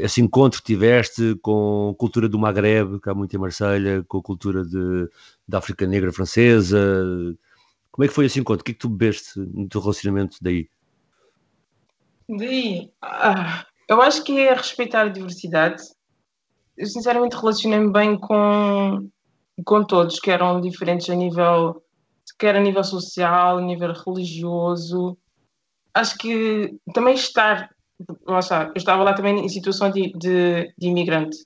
esse 0.00 0.20
encontro 0.20 0.60
que 0.60 0.66
tiveste 0.66 1.34
com 1.42 1.92
a 1.92 1.98
cultura 1.98 2.28
do 2.28 2.38
Maghreb, 2.38 3.00
que 3.00 3.10
há 3.10 3.14
muito 3.14 3.34
em 3.34 3.38
Marselha, 3.38 4.04
com 4.06 4.18
a 4.18 4.22
cultura 4.22 4.64
de, 4.64 5.08
da 5.46 5.58
África 5.58 5.86
Negra 5.86 6.12
Francesa? 6.12 6.78
Como 7.90 8.04
é 8.04 8.08
que 8.08 8.14
foi 8.14 8.26
esse 8.26 8.38
encontro? 8.38 8.62
O 8.62 8.64
que 8.64 8.70
é 8.70 8.74
que 8.74 8.80
tu 8.80 8.88
bebeste 8.88 9.40
no 9.40 9.68
teu 9.68 9.80
relacionamento 9.80 10.36
daí? 10.40 10.68
Daí, 12.28 12.92
ah, 13.02 13.66
eu 13.88 14.00
acho 14.00 14.22
que 14.22 14.38
é 14.38 14.54
respeitar 14.54 15.06
a 15.06 15.08
diversidade. 15.08 15.82
Eu 16.76 16.86
sinceramente 16.86 17.34
relacionei-me 17.34 17.90
bem 17.90 18.16
com, 18.16 19.08
com 19.64 19.82
todos, 19.82 20.20
que 20.20 20.30
eram 20.30 20.60
diferentes 20.60 21.10
a 21.10 21.16
nível, 21.16 21.82
quer 22.36 22.56
a 22.56 22.60
nível 22.60 22.84
social, 22.84 23.58
a 23.58 23.62
nível 23.62 23.92
religioso. 23.92 25.16
Acho 25.94 26.16
que 26.18 26.74
também 26.92 27.14
estar, 27.14 27.70
eu 28.26 28.38
estava 28.76 29.02
lá 29.02 29.14
também 29.14 29.44
em 29.44 29.48
situação 29.48 29.90
de, 29.90 30.12
de, 30.12 30.72
de 30.76 30.88
imigrante. 30.88 31.38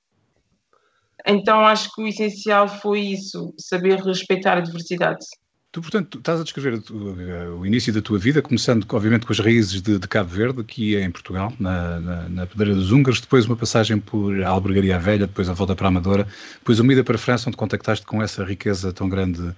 Então 1.27 1.67
acho 1.67 1.95
que 1.95 2.03
o 2.03 2.09
essencial 2.09 2.69
foi 2.69 3.01
isso, 3.01 3.55
saber 3.59 4.01
respeitar 4.01 4.59
a 4.59 4.61
diversidade. 4.61 5.25
Tu, 5.73 5.81
portanto, 5.81 6.19
estás 6.19 6.39
a 6.39 6.45
descrever 6.45 6.83
o, 6.91 7.65
início 7.65 7.91
da 7.95 8.03
tua 8.03 8.19
vida, 8.19 8.43
começando, 8.43 8.87
obviamente, 8.93 9.25
com 9.25 9.33
as 9.33 9.39
raízes 9.39 9.81
de, 9.81 9.99
de 9.99 10.07
Cabo 10.07 10.29
Verde, 10.29 10.61
aqui 10.61 10.97
em 10.97 11.11
Portugal, 11.11 11.51
na, 11.59 11.99
na, 11.99 12.29
na 12.29 12.47
Pedreira 12.47 12.75
dos 12.75 12.93
Húngaros, 12.93 13.23
depois 13.23 13.47
uma 13.47 13.57
passagem 13.57 13.99
por 13.99 14.43
Albergaria 14.43 14.99
Velha, 14.99 15.27
depois 15.27 15.49
a 15.49 15.55
volta 15.55 15.75
para 15.75 15.87
a 15.87 15.89
Amadora, 15.89 16.29
depois 16.59 16.79
uma 16.79 16.93
ida 16.93 17.03
para 17.03 17.15
a 17.15 17.19
França, 17.19 17.49
onde 17.49 17.57
contactaste 17.57 18.05
com 18.05 18.23
essa 18.23 18.45
riqueza 18.45 18.93
tão 18.93 19.09
grande 19.09 19.55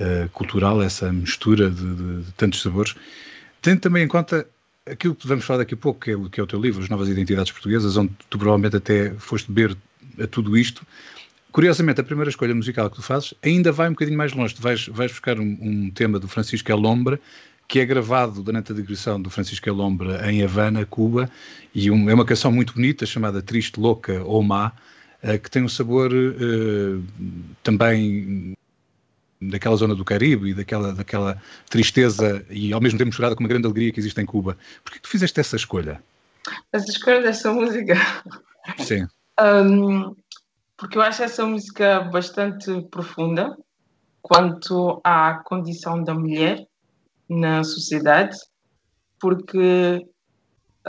uh, 0.00 0.28
cultural, 0.30 0.82
essa 0.82 1.12
mistura 1.12 1.70
de, 1.70 1.94
de, 1.94 2.22
de, 2.22 2.32
tantos 2.32 2.62
sabores. 2.62 2.94
Tendo 3.60 3.80
também 3.80 4.04
em 4.04 4.08
conta 4.08 4.46
aquilo 4.86 5.14
que 5.14 5.26
vamos 5.26 5.44
falar 5.44 5.58
daqui 5.58 5.74
a 5.74 5.76
pouco, 5.76 6.00
que 6.00 6.10
é, 6.10 6.16
que 6.30 6.40
é 6.40 6.42
o 6.42 6.46
teu 6.46 6.60
livro, 6.60 6.82
As 6.82 6.88
Novas 6.88 7.08
Identidades 7.08 7.52
Portuguesas, 7.52 7.96
onde 7.96 8.12
tu 8.30 8.38
provavelmente 8.38 8.76
até 8.76 9.10
foste 9.14 9.50
beber 9.50 9.76
a 10.22 10.26
tudo 10.26 10.56
isto. 10.56 10.86
Curiosamente, 11.52 12.00
a 12.00 12.04
primeira 12.04 12.30
escolha 12.30 12.54
musical 12.54 12.90
que 12.90 12.96
tu 12.96 13.02
fazes 13.02 13.34
ainda 13.42 13.72
vai 13.72 13.88
um 13.88 13.92
bocadinho 13.92 14.18
mais 14.18 14.32
longe. 14.32 14.54
Tu 14.54 14.62
vais, 14.62 14.86
vais 14.88 15.10
buscar 15.10 15.38
um, 15.38 15.58
um 15.60 15.90
tema 15.90 16.18
do 16.18 16.28
Francisco 16.28 16.70
Elombra, 16.70 17.18
que 17.66 17.80
é 17.80 17.86
gravado 17.86 18.42
durante 18.42 18.72
a 18.72 18.74
digressão 18.74 19.20
do 19.20 19.28
Francisco 19.28 19.68
Elombra 19.68 20.30
em 20.30 20.42
Havana, 20.42 20.86
Cuba, 20.86 21.30
e 21.74 21.90
um, 21.90 22.08
é 22.08 22.14
uma 22.14 22.24
canção 22.24 22.50
muito 22.50 22.74
bonita 22.74 23.04
chamada 23.04 23.42
Triste, 23.42 23.78
Louca 23.78 24.22
ou 24.24 24.42
Má, 24.42 24.72
uh, 25.22 25.38
que 25.38 25.50
tem 25.50 25.62
um 25.62 25.68
sabor 25.68 26.10
uh, 26.12 27.02
também 27.62 28.56
daquela 29.40 29.76
zona 29.76 29.94
do 29.94 30.04
Caribe 30.04 30.50
e 30.50 30.54
daquela, 30.54 30.92
daquela 30.92 31.40
tristeza 31.68 32.44
e 32.50 32.72
ao 32.72 32.80
mesmo 32.80 32.98
tempo 32.98 33.08
misturada 33.08 33.34
com 33.34 33.42
uma 33.42 33.48
grande 33.48 33.66
alegria 33.66 33.92
que 33.92 34.00
existe 34.00 34.20
em 34.20 34.26
Cuba. 34.26 34.56
Por 34.84 34.92
que 34.92 35.00
tu 35.00 35.08
fizeste 35.08 35.38
essa 35.40 35.56
escolha? 35.56 36.02
Essa 36.72 36.90
escolha 36.90 37.22
dessa 37.22 37.52
música. 37.52 37.94
Sim. 38.78 39.06
Um, 39.40 40.16
porque 40.76 40.98
eu 40.98 41.02
acho 41.02 41.22
essa 41.22 41.46
música 41.46 42.00
bastante 42.00 42.82
profunda 42.90 43.56
quanto 44.20 45.00
à 45.04 45.34
condição 45.44 46.02
da 46.02 46.12
mulher 46.12 46.66
na 47.28 47.62
sociedade, 47.62 48.36
porque 49.20 50.06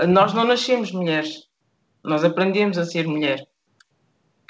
nós 0.08 0.34
não 0.34 0.46
nascemos 0.46 0.92
mulheres, 0.92 1.48
nós 2.04 2.24
aprendemos 2.24 2.78
a 2.78 2.86
ser 2.86 3.08
mulher, 3.08 3.46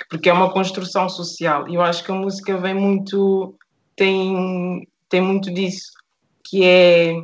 porque 0.10 0.29
é 0.29 0.34
uma 0.34 0.51
construção 0.51 1.10
social. 1.10 1.68
E 1.68 1.75
eu 1.75 1.82
acho 1.82 2.03
que 2.03 2.12
a 2.12 2.15
música 2.15 2.58
vem 2.58 2.74
muito, 2.74 3.56
tem, 4.00 4.88
tem 5.10 5.22
muito 5.22 5.53
disso, 5.53 5.91
que 6.41 6.63
é 6.63 7.22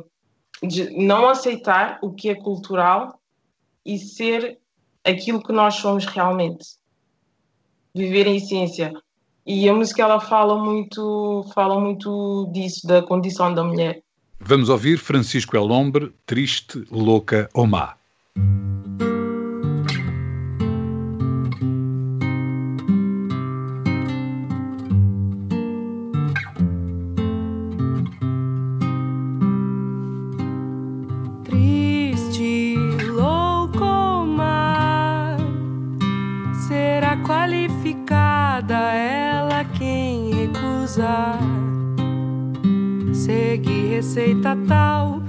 de 0.62 0.90
não 0.90 1.26
aceitar 1.26 1.98
o 2.02 2.12
que 2.12 2.28
é 2.28 2.34
cultural 2.34 3.18
e 3.84 3.98
ser 3.98 4.58
aquilo 5.02 5.42
que 5.42 5.52
nós 5.52 5.76
somos 5.76 6.04
realmente. 6.04 6.76
Viver 7.94 8.26
em 8.26 8.36
essência. 8.36 8.92
E 9.46 9.66
a 9.68 9.72
música 9.72 10.02
ela 10.02 10.20
fala 10.20 10.62
muito, 10.62 11.46
fala 11.54 11.80
muito 11.80 12.50
disso, 12.52 12.86
da 12.86 13.00
condição 13.00 13.54
da 13.54 13.64
mulher. 13.64 14.02
Vamos 14.38 14.68
ouvir 14.68 14.98
Francisco 14.98 15.56
El 15.56 15.70
Hombre, 15.70 16.12
Triste, 16.26 16.84
Louca 16.90 17.48
ou 17.54 17.66
Má. 17.66 17.96
Receita 43.96 44.56
tal, 44.66 45.25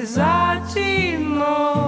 precisar 0.00 0.60
de. 0.72 1.79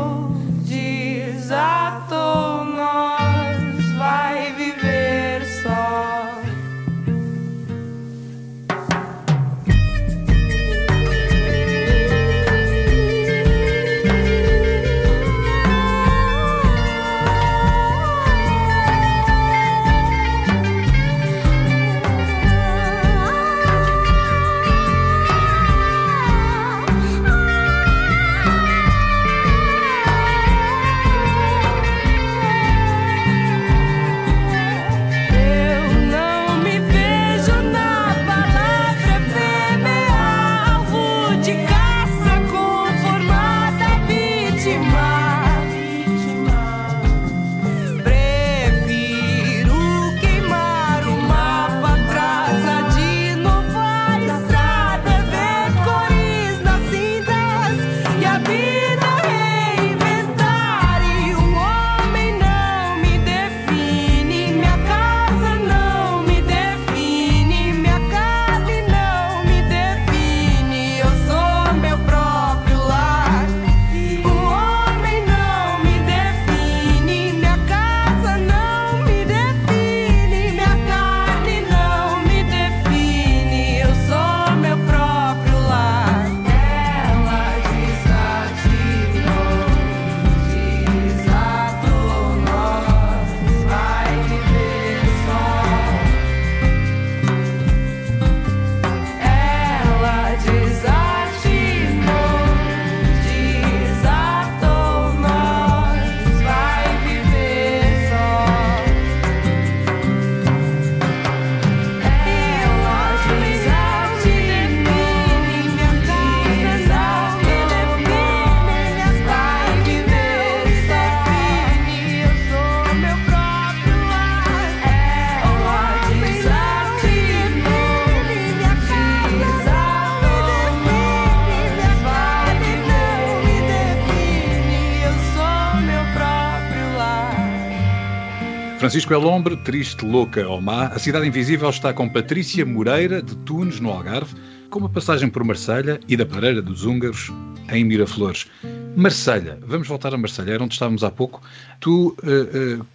Francisco 138.93 139.15
Elombre, 139.15 139.57
Triste, 139.57 140.05
Louca 140.05 140.47
ou 140.47 140.61
Má, 140.61 140.89
A 140.89 140.99
Cidade 140.99 141.27
Invisível 141.27 141.71
está 141.71 141.95
com 141.95 142.07
Patrícia 142.11 142.67
Moreira, 142.67 143.23
de 143.23 143.35
Tunes, 143.37 143.81
no 143.81 143.91
Algarve, 143.91 144.35
com 144.69 144.81
uma 144.81 144.89
passagem 144.91 145.31
por 145.31 145.43
Marselha 145.43 145.99
e 146.07 146.15
da 146.15 146.27
Pareira 146.27 146.61
dos 146.61 146.85
Húngaros 146.85 147.33
em 147.71 147.85
Miraflores. 147.85 148.47
Marselha, 148.95 149.59
vamos 149.63 149.89
voltar 149.89 150.13
a 150.13 150.19
Marselha, 150.19 150.53
era 150.53 150.63
onde 150.63 150.75
estávamos 150.75 151.03
há 151.03 151.11
pouco. 151.11 151.41
Tu 151.81 152.09
uh, 152.09 152.83
uh, 152.83 152.87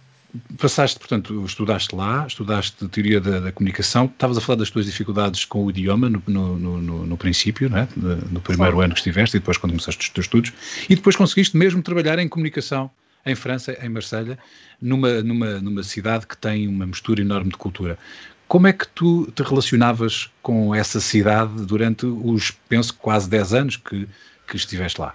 passaste, 0.56 1.00
portanto, 1.00 1.44
estudaste 1.44 1.92
lá, 1.96 2.24
estudaste 2.28 2.86
teoria 2.86 3.20
da, 3.20 3.40
da, 3.40 3.50
comunicação, 3.50 4.04
estavas 4.04 4.38
a 4.38 4.40
falar 4.40 4.58
das 4.58 4.70
tuas 4.70 4.86
dificuldades 4.86 5.44
com 5.44 5.64
o 5.64 5.70
idioma 5.70 6.08
no, 6.08 6.22
no, 6.28 6.56
no, 6.56 7.06
no 7.06 7.16
princípio, 7.16 7.76
é? 7.76 7.88
no 8.30 8.40
primeiro 8.40 8.80
ano 8.80 8.94
que 8.94 9.00
estiveste 9.00 9.36
e 9.36 9.40
depois 9.40 9.56
quando 9.56 9.72
começaste 9.72 10.00
os 10.00 10.10
teus 10.10 10.26
estudos, 10.26 10.52
e 10.88 10.94
depois 10.94 11.16
conseguiste 11.16 11.56
mesmo 11.56 11.82
trabalhar 11.82 12.20
em 12.20 12.28
comunicação 12.28 12.88
em 13.24 13.34
França, 13.34 13.76
em 13.84 13.88
Marselha, 13.88 14.38
numa, 14.80 15.22
numa, 15.22 15.60
numa 15.60 15.82
cidade 15.82 16.26
que 16.26 16.36
tem 16.36 16.66
uma 16.68 16.86
mistura 16.86 17.20
enorme 17.20 17.50
de 17.50 17.56
cultura. 17.56 17.98
Como 18.46 18.66
é 18.66 18.72
que 18.72 18.88
tu 18.88 19.30
te 19.32 19.42
relacionavas 19.42 20.30
com 20.42 20.74
essa 20.74 21.00
cidade 21.00 21.66
durante 21.66 22.06
os, 22.06 22.50
penso, 22.50 22.94
quase 22.94 23.28
10 23.28 23.54
anos 23.54 23.76
que, 23.76 24.08
que 24.46 24.56
estiveste 24.56 25.00
lá? 25.00 25.14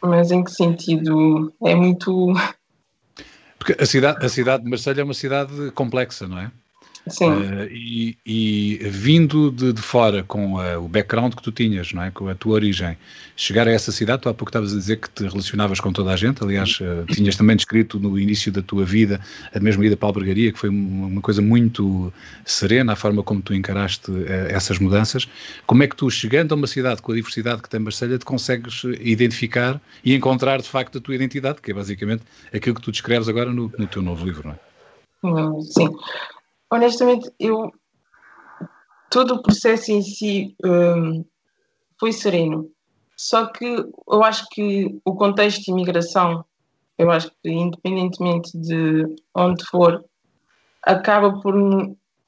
Mas 0.00 0.30
em 0.30 0.42
que 0.42 0.50
sentido? 0.50 1.52
É 1.62 1.74
muito 1.74 2.34
porque 3.62 3.80
a 3.80 3.86
cidade, 3.86 4.26
a 4.26 4.28
cidade 4.28 4.64
de 4.64 4.70
Marselha 4.70 5.02
é 5.02 5.04
uma 5.04 5.14
cidade 5.14 5.70
complexa, 5.70 6.26
não 6.26 6.36
é? 6.36 6.50
Sim. 7.08 7.30
Uh, 7.30 7.68
e, 7.70 8.16
e, 8.24 8.78
vindo 8.84 9.50
de, 9.50 9.72
de 9.72 9.82
fora, 9.82 10.22
com 10.22 10.54
uh, 10.54 10.78
o 10.78 10.86
background 10.86 11.34
que 11.34 11.42
tu 11.42 11.50
tinhas, 11.50 11.92
não 11.92 12.02
é? 12.02 12.10
com 12.12 12.28
a 12.28 12.34
tua 12.34 12.54
origem, 12.54 12.96
chegar 13.36 13.66
a 13.66 13.72
essa 13.72 13.90
cidade, 13.90 14.22
tu 14.22 14.28
há 14.28 14.34
pouco 14.34 14.50
estavas 14.50 14.72
a 14.72 14.76
dizer 14.76 14.98
que 14.98 15.10
te 15.10 15.24
relacionavas 15.24 15.80
com 15.80 15.92
toda 15.92 16.12
a 16.12 16.16
gente, 16.16 16.42
aliás, 16.44 16.78
uh, 16.80 17.04
tinhas 17.12 17.34
também 17.34 17.56
descrito 17.56 17.98
no 17.98 18.16
início 18.18 18.52
da 18.52 18.62
tua 18.62 18.84
vida 18.84 19.20
a 19.52 19.58
mesma 19.58 19.84
ida 19.84 19.96
para 19.96 20.06
a 20.06 20.10
albergaria, 20.10 20.52
que 20.52 20.58
foi 20.58 20.68
uma 20.68 21.20
coisa 21.20 21.42
muito 21.42 22.12
serena, 22.44 22.92
a 22.92 22.96
forma 22.96 23.22
como 23.22 23.42
tu 23.42 23.52
encaraste 23.52 24.12
essas 24.48 24.78
mudanças. 24.78 25.28
Como 25.66 25.82
é 25.82 25.88
que 25.88 25.96
tu, 25.96 26.08
chegando 26.08 26.52
a 26.52 26.54
uma 26.54 26.66
cidade 26.66 27.02
com 27.02 27.10
a 27.10 27.14
diversidade 27.14 27.62
que 27.62 27.68
tem 27.68 27.80
Marselha, 27.80 28.18
te 28.18 28.24
consegues 28.24 28.84
identificar 29.00 29.80
e 30.04 30.14
encontrar 30.14 30.60
de 30.60 30.68
facto 30.68 30.98
a 30.98 31.00
tua 31.00 31.14
identidade, 31.14 31.60
que 31.60 31.72
é 31.72 31.74
basicamente 31.74 32.22
aquilo 32.52 32.76
que 32.76 32.82
tu 32.82 32.92
descreves 32.92 33.28
agora 33.28 33.52
no, 33.52 33.72
no 33.76 33.86
teu 33.86 34.02
novo 34.02 34.24
livro, 34.24 34.48
não 34.48 34.54
é? 34.54 34.58
Hum, 35.24 35.62
sim 35.62 35.88
honestamente, 36.72 37.30
eu 37.38 37.70
todo 39.10 39.34
o 39.34 39.42
processo 39.42 39.92
em 39.92 40.00
si 40.00 40.56
um, 40.64 41.22
foi 42.00 42.12
sereno. 42.12 42.70
Só 43.14 43.46
que 43.46 43.64
eu 44.08 44.24
acho 44.24 44.46
que 44.50 44.98
o 45.04 45.14
contexto 45.14 45.62
de 45.62 45.70
imigração, 45.70 46.44
eu 46.96 47.10
acho 47.10 47.30
que 47.42 47.50
independentemente 47.50 48.56
de 48.58 49.04
onde 49.34 49.62
for, 49.66 50.02
acaba 50.82 51.40
por 51.40 51.54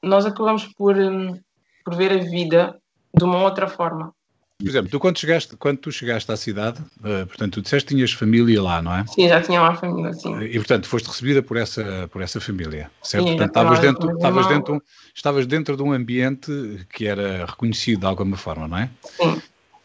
nós 0.01 0.25
acabamos 0.27 0.65
por, 0.77 0.95
um, 0.95 1.39
por 1.83 1.95
ver 1.95 2.11
a 2.11 2.23
vida 2.23 2.79
de 3.17 3.23
uma 3.23 3.41
outra 3.41 3.67
forma. 3.67 4.13
Por 4.57 4.69
exemplo, 4.69 4.89
tu 4.89 4.99
quando, 4.99 5.19
chegaste, 5.19 5.57
quando 5.57 5.79
tu 5.79 5.91
chegaste 5.91 6.31
à 6.31 6.37
cidade, 6.37 6.79
uh, 6.99 7.27
portanto, 7.27 7.55
tu 7.55 7.61
disseste 7.61 7.89
que 7.89 7.95
tinhas 7.95 8.13
família 8.13 8.61
lá, 8.63 8.81
não 8.81 8.95
é? 8.95 9.05
Sim, 9.05 9.27
já 9.27 9.41
tinha 9.41 9.61
uma 9.61 9.75
família, 9.75 10.13
sim. 10.13 10.33
E, 10.43 10.53
portanto, 10.55 10.87
foste 10.87 11.07
recebida 11.07 11.43
por 11.43 11.57
essa, 11.57 12.07
por 12.09 12.21
essa 12.21 12.39
família, 12.39 12.89
certo? 13.03 13.27
Sim, 13.27 13.35
portanto, 13.35 13.49
estavas 13.49 13.79
dentro, 13.79 14.11
estavas, 14.15 14.47
dentro, 14.47 14.83
estavas 15.13 15.45
dentro 15.45 15.75
de 15.75 15.83
um 15.83 15.91
ambiente 15.91 16.85
que 16.93 17.05
era 17.05 17.45
reconhecido 17.45 17.99
de 17.99 18.05
alguma 18.05 18.37
forma, 18.37 18.65
não 18.65 18.77
é? 18.77 18.89
Sim. 19.03 19.41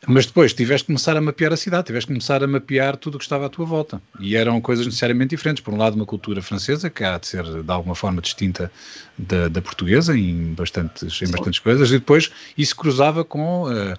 Mas 0.07 0.27
depois 0.27 0.55
tiveste 0.55 0.85
de 0.85 0.87
começar 0.87 1.17
a 1.17 1.21
mapear 1.21 1.53
a 1.53 1.57
cidade, 1.57 1.87
tiveste 1.87 2.09
de 2.09 2.15
começar 2.15 2.43
a 2.43 2.47
mapear 2.47 2.97
tudo 2.97 3.17
o 3.17 3.19
que 3.19 3.25
estava 3.25 3.47
à 3.47 3.49
tua 3.49 3.67
volta. 3.67 4.01
E 4.19 4.35
eram 4.35 4.61
coisas 4.61 4.87
necessariamente 4.87 5.31
diferentes. 5.31 5.63
Por 5.63 5.75
um 5.75 5.77
lado, 5.77 5.95
uma 5.95 6.07
cultura 6.07 6.41
francesa, 6.41 6.89
que 6.89 7.05
há 7.05 7.19
de 7.19 7.27
ser 7.27 7.45
de 7.45 7.71
alguma 7.71 7.95
forma 7.95 8.23
distinta 8.23 8.73
da, 9.19 9.49
da 9.49 9.61
portuguesa 9.61 10.17
em 10.17 10.55
bastantes, 10.55 11.21
em 11.21 11.31
bastantes 11.31 11.61
coisas, 11.61 11.91
e 11.91 11.99
depois 11.99 12.31
isso 12.57 12.75
cruzava 12.77 13.25
com. 13.25 13.65
Uh, 13.65 13.95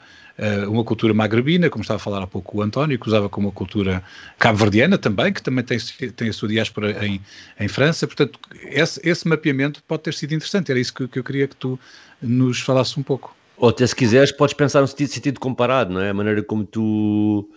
uma 0.68 0.84
cultura 0.84 1.14
magrebina, 1.14 1.70
como 1.70 1.84
estava 1.84 1.98
a 1.98 2.00
falar 2.00 2.24
há 2.24 2.26
pouco 2.26 2.58
o 2.58 2.62
António, 2.64 2.98
que 2.98 3.08
usava 3.08 3.30
com 3.30 3.42
uma 3.42 3.52
cultura 3.52 4.04
cabo-verdiana 4.40 4.98
também, 4.98 5.32
que 5.32 5.44
também 5.44 5.64
tem, 5.64 5.78
tem 6.16 6.30
a 6.30 6.34
sua 6.34 6.48
diáspora 6.50 7.06
em, 7.06 7.22
em 7.60 7.68
França. 7.68 8.08
Portanto, 8.08 8.40
esse, 8.64 9.00
esse 9.08 9.28
mapeamento 9.28 9.84
pode 9.88 10.02
ter 10.02 10.14
sido 10.16 10.34
interessante. 10.34 10.72
Era 10.72 10.80
isso 10.80 10.94
que, 10.94 11.08
que 11.08 11.20
eu 11.20 11.24
queria 11.24 11.48
que 11.48 11.56
tu 11.56 11.80
nos 12.20 12.60
falasses 12.60 12.98
um 12.98 13.04
pouco. 13.04 13.36
Ou 13.62 13.70
até 13.70 13.86
se 13.86 13.96
quiseres, 13.96 14.32
podes 14.32 14.56
pensar 14.56 14.82
no 14.82 14.88
sentido, 14.88 15.10
sentido 15.10 15.40
comparado, 15.40 15.94
não 15.94 16.02
é? 16.02 16.10
A 16.10 16.14
maneira 16.16 16.42
como 16.42 16.66
tu 16.66 17.48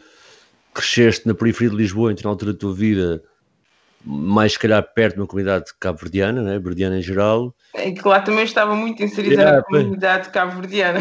cresceste 0.75 1.27
na 1.27 1.35
periferia 1.35 1.71
de 1.71 1.77
Lisboa, 1.77 2.13
entre 2.13 2.25
na 2.25 2.31
altura 2.31 2.53
da 2.53 2.59
tua 2.59 2.75
vida, 2.75 3.23
mais 4.05 4.53
se 4.53 4.59
calhar 4.59 4.83
perto 4.93 5.15
de 5.15 5.23
uma 5.23 5.27
comunidade 5.27 5.73
cabo-verdiana, 5.81 6.43
né? 6.43 6.59
verdiana 6.59 6.99
em 6.99 7.01
geral. 7.01 7.55
É 7.73 7.91
que 7.91 8.07
lá 8.07 8.21
também 8.21 8.45
estava 8.45 8.77
muito 8.77 9.03
inserida 9.03 9.35
yeah, 9.35 9.57
na 9.57 9.63
comunidade 9.63 10.29
cabo-verdiana. 10.29 11.01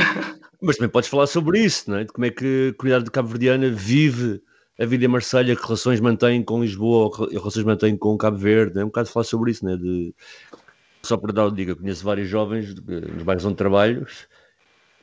Mas 0.62 0.78
também 0.78 0.90
podes 0.90 1.10
falar 1.10 1.28
sobre 1.28 1.60
isso, 1.60 1.92
não 1.92 1.98
é? 1.98 2.06
de 2.06 2.14
como 2.14 2.26
é 2.26 2.30
que 2.30 2.70
a 2.74 2.78
comunidade 2.78 3.12
cabo-verdiana 3.12 3.70
vive 3.70 4.42
a 4.80 4.86
vida 4.86 5.04
em 5.04 5.10
Marselha, 5.10 5.54
que 5.54 5.64
relações 5.64 6.00
mantém 6.00 6.42
com 6.42 6.62
Lisboa, 6.62 7.12
que 7.12 7.38
relações 7.38 7.66
mantém 7.66 7.98
com 7.98 8.18
Cabo 8.18 8.38
Verde, 8.38 8.80
é 8.80 8.84
um 8.84 8.88
bocado 8.88 9.10
falar 9.10 9.26
sobre 9.26 9.52
isso, 9.52 9.66
né? 9.66 9.76
de... 9.76 10.16
só 11.02 11.18
para 11.18 11.34
dar 11.34 11.46
o 11.48 11.52
diga, 11.52 11.76
conheço 11.76 12.06
vários 12.06 12.30
jovens 12.30 12.74
nos 12.74 13.24
bairros 13.24 13.44
onde 13.44 13.58
trabalho, 13.58 14.08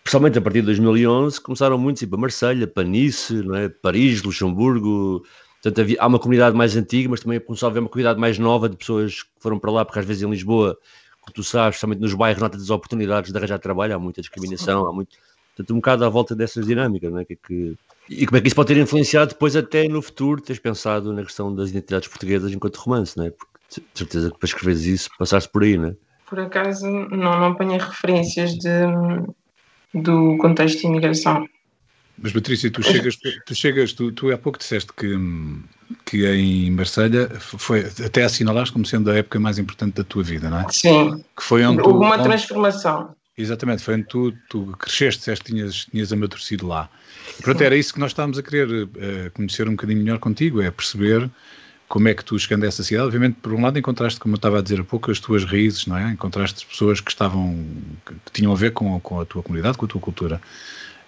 principalmente 0.03 0.39
a 0.39 0.41
partir 0.41 0.61
de 0.61 0.67
2011, 0.67 1.41
começaram 1.41 1.79
muitos 1.79 2.03
a 2.03 2.07
ir 2.07 2.09
para 2.09 2.19
Marselha, 2.19 2.67
para 2.67 2.85
Nice, 2.85 3.33
não 3.35 3.55
é? 3.55 3.69
Paris, 3.69 4.23
Luxemburgo, 4.23 5.25
portanto 5.63 5.81
havia, 5.81 5.97
há 6.01 6.07
uma 6.07 6.19
comunidade 6.19 6.57
mais 6.57 6.77
antiga, 6.77 7.09
mas 7.09 7.21
também 7.21 7.41
começou 7.41 7.67
a 7.67 7.71
haver 7.71 7.81
uma 7.81 7.89
comunidade 7.89 8.19
mais 8.19 8.39
nova 8.39 8.69
de 8.69 8.77
pessoas 8.77 9.23
que 9.23 9.31
foram 9.39 9.59
para 9.59 9.71
lá, 9.71 9.85
porque 9.85 9.99
às 9.99 10.05
vezes 10.05 10.23
em 10.23 10.31
Lisboa, 10.31 10.79
como 11.21 11.35
tu 11.35 11.43
sabes, 11.43 11.77
principalmente 11.77 12.01
nos 12.01 12.15
bairros, 12.15 12.43
nota 12.43 12.59
das 12.59 12.71
oportunidades 12.71 13.31
de 13.31 13.37
arranjar 13.39 13.59
trabalho, 13.59 13.95
há 13.95 13.99
muita 13.99 14.21
discriminação, 14.21 14.87
há 14.87 14.93
muito 14.93 15.17
Portanto, 15.61 15.73
um 15.73 15.77
bocado 15.77 16.05
à 16.05 16.09
volta 16.09 16.35
dessas 16.35 16.67
dinâmicas, 16.67 17.13
não 17.13 17.19
é? 17.19 17.25
Que, 17.25 17.35
é 17.35 17.37
que, 17.37 17.79
e 18.09 18.27
como 18.27 18.39
é 18.39 18.41
que 18.41 18.47
isso 18.49 18.57
pode 18.57 18.73
ter 18.73 18.81
influenciado 18.81 19.31
depois 19.31 19.55
até 19.57 19.87
no 19.89 20.01
futuro, 20.01 20.41
teres 20.41 20.61
pensado 20.61 21.13
na 21.13 21.23
questão 21.23 21.55
das 21.55 21.71
identidades 21.71 22.09
portuguesas 22.09 22.53
enquanto 22.53 22.77
romance, 22.77 23.17
não 23.17 23.27
é? 23.27 23.31
Porque 23.31 23.51
de 23.69 23.99
certeza 23.99 24.31
que 24.31 24.39
para 24.39 24.47
escreveres 24.47 24.85
isso 24.85 25.11
passaste 25.19 25.51
por 25.51 25.63
aí, 25.63 25.77
não 25.77 25.89
é? 25.89 25.97
Por 26.29 26.41
acaso 26.41 26.87
não, 26.87 27.19
não 27.19 27.45
apanhei 27.47 27.79
referências 27.79 28.53
de, 28.53 28.71
do 29.95 30.37
contexto 30.39 30.81
de 30.81 30.87
imigração. 30.87 31.47
Mas 32.23 32.33
Patrícia, 32.33 32.71
tu 32.71 32.83
chegas, 32.83 33.17
tu, 33.47 33.55
chegas 33.55 33.93
tu, 33.95 34.13
tu 34.13 34.31
há 34.31 34.37
pouco 34.37 34.59
disseste 34.59 34.93
que, 34.93 35.17
que 36.05 36.27
em 36.27 36.71
Marselha 36.71 37.31
foi, 37.41 37.81
até 37.81 38.25
assinalaste 38.25 38.73
como 38.73 38.85
sendo 38.85 39.11
a 39.11 39.17
época 39.17 39.41
mais 39.41 39.59
importante 39.59 39.95
da 39.95 40.05
tua 40.05 40.23
vida, 40.23 40.51
não 40.51 40.61
é? 40.61 40.67
Sim. 40.71 41.25
Que 41.35 41.43
foi 41.43 41.65
onde 41.65 41.81
Houve 41.81 42.05
uma 42.05 42.17
onde, 42.17 42.25
transformação. 42.25 43.15
Exatamente, 43.39 43.83
foi 43.83 43.95
onde 43.95 44.05
tu, 44.05 44.33
tu 44.51 44.67
cresceste, 44.79 45.21
disseste 45.21 45.45
que 45.47 45.53
tinhas, 45.53 45.87
tinhas 45.87 46.13
amadurecido 46.13 46.67
lá. 46.67 46.91
E 47.39 47.43
pronto, 47.43 47.63
era 47.63 47.75
isso 47.75 47.95
que 47.95 48.01
nós 48.01 48.11
estávamos 48.11 48.37
a 48.39 48.43
querer 48.43 48.69
uh, 48.69 48.89
conhecer 49.33 49.67
um 49.67 49.73
bocadinho 49.73 50.01
melhor 50.01 50.19
contigo, 50.19 50.61
é 50.61 50.71
perceber 50.71 51.31
como 51.91 52.07
é 52.07 52.15
que 52.15 52.25
tu, 52.25 52.39
chegando 52.39 52.63
a 52.63 52.69
essa 52.69 52.85
cidade, 52.85 53.07
obviamente, 53.07 53.35
por 53.43 53.53
um 53.53 53.63
lado 53.63 53.77
encontraste, 53.77 54.21
como 54.21 54.35
eu 54.35 54.37
estava 54.37 54.61
a 54.61 54.63
dizer 54.63 54.79
há 54.79 54.85
pouco, 54.85 55.11
as 55.11 55.19
tuas 55.19 55.45
raízes, 55.45 55.87
não 55.87 55.99
é? 55.99 56.13
Encontraste 56.13 56.65
pessoas 56.65 57.01
que 57.01 57.11
estavam, 57.11 57.67
que 58.07 58.33
tinham 58.33 58.53
a 58.53 58.55
ver 58.55 58.73
com, 58.73 59.01
com 59.01 59.19
a 59.19 59.25
tua 59.25 59.43
comunidade, 59.43 59.77
com 59.77 59.87
a 59.87 59.89
tua 59.89 60.01
cultura. 60.01 60.41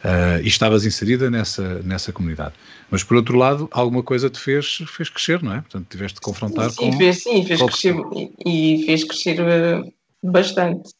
Uh, 0.04 0.42
e 0.42 0.48
estavas 0.48 0.84
inserida 0.84 1.30
nessa, 1.30 1.80
nessa 1.84 2.12
comunidade. 2.12 2.54
Mas, 2.90 3.04
por 3.04 3.16
outro 3.16 3.38
lado, 3.38 3.68
alguma 3.70 4.02
coisa 4.02 4.28
te 4.28 4.40
fez, 4.40 4.82
fez 4.88 5.08
crescer, 5.08 5.40
não 5.40 5.54
é? 5.54 5.60
Portanto, 5.60 5.86
tiveste 5.88 6.16
de 6.16 6.22
confrontar 6.22 6.70
sim, 6.70 6.90
com... 6.90 6.98
Fez, 6.98 7.22
sim, 7.22 7.46
fez 7.46 7.62
crescer, 7.62 7.94
e, 8.44 8.80
e 8.82 8.84
fez 8.84 9.04
crescer 9.04 9.38
uh, 9.40 9.92
bastante 10.20 10.90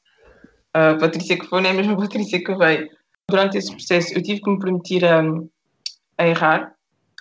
a 0.74 0.94
Patrícia 0.94 1.38
que 1.38 1.46
foi 1.46 1.60
não 1.60 1.70
é 1.70 1.72
a 1.72 1.76
mesma 1.76 1.96
Patrícia 1.98 2.42
que 2.42 2.54
veio. 2.54 2.88
Durante 3.28 3.58
esse 3.58 3.70
processo 3.70 4.14
eu 4.14 4.22
tive 4.22 4.40
que 4.40 4.50
me 4.50 4.58
permitir 4.58 5.04
a, 5.04 5.22
a 6.18 6.26
errar, 6.26 6.74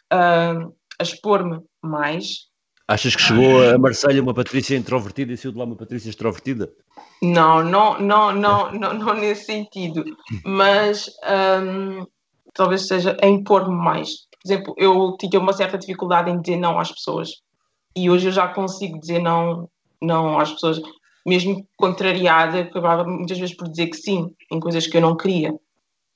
a, 0.10 0.52
a 1.00 1.04
expor-me 1.04 1.60
mais. 1.82 2.51
Achas 2.88 3.15
que 3.15 3.22
chegou 3.22 3.70
a 3.70 3.78
Marselha 3.78 4.22
uma 4.22 4.34
Patrícia 4.34 4.76
introvertida 4.76 5.32
e 5.32 5.38
saiu 5.38 5.52
de 5.52 5.58
lá 5.58 5.65
uma 5.65 5.76
Patrícia 5.76 6.10
extrovertida? 6.10 6.70
Não, 7.22 7.63
não, 7.63 8.00
não, 8.00 8.34
não, 8.34 8.72
não, 8.72 8.94
não 8.94 9.13
nesse 9.13 9.46
sentido, 9.46 10.04
mas 10.44 11.10
um, 11.63 12.06
talvez 12.54 12.88
seja 12.88 13.15
a 13.22 13.28
impor-me 13.28 13.76
mais. 13.76 14.28
Por 14.41 14.48
exemplo, 14.52 14.76
eu 14.78 15.15
tinha 15.20 15.39
uma 15.39 15.54
certa 15.54 15.78
dificuldade 15.78 16.32
em 16.32 16.41
dizer 16.41 16.58
não 16.58 16.80
às 16.80 16.91
pessoas 16.91 17.30
e 17.96 18.10
hoje 18.10 18.28
eu 18.28 18.32
já 18.32 18.48
consigo 18.48 19.00
dizer 19.00 19.20
não, 19.20 19.70
não 20.02 20.39
às 20.39 20.52
pessoas 20.52 20.82
mesmo 21.26 21.67
contrariada, 21.78 22.62
acabava 22.62 23.04
muitas 23.04 23.38
vezes 23.38 23.56
por 23.56 23.70
dizer 23.70 23.88
que 23.88 23.98
sim 23.98 24.34
em 24.52 24.60
coisas 24.60 24.88
que 24.88 24.98
eu 24.98 25.02
não 25.02 25.15
queria, 25.15 25.54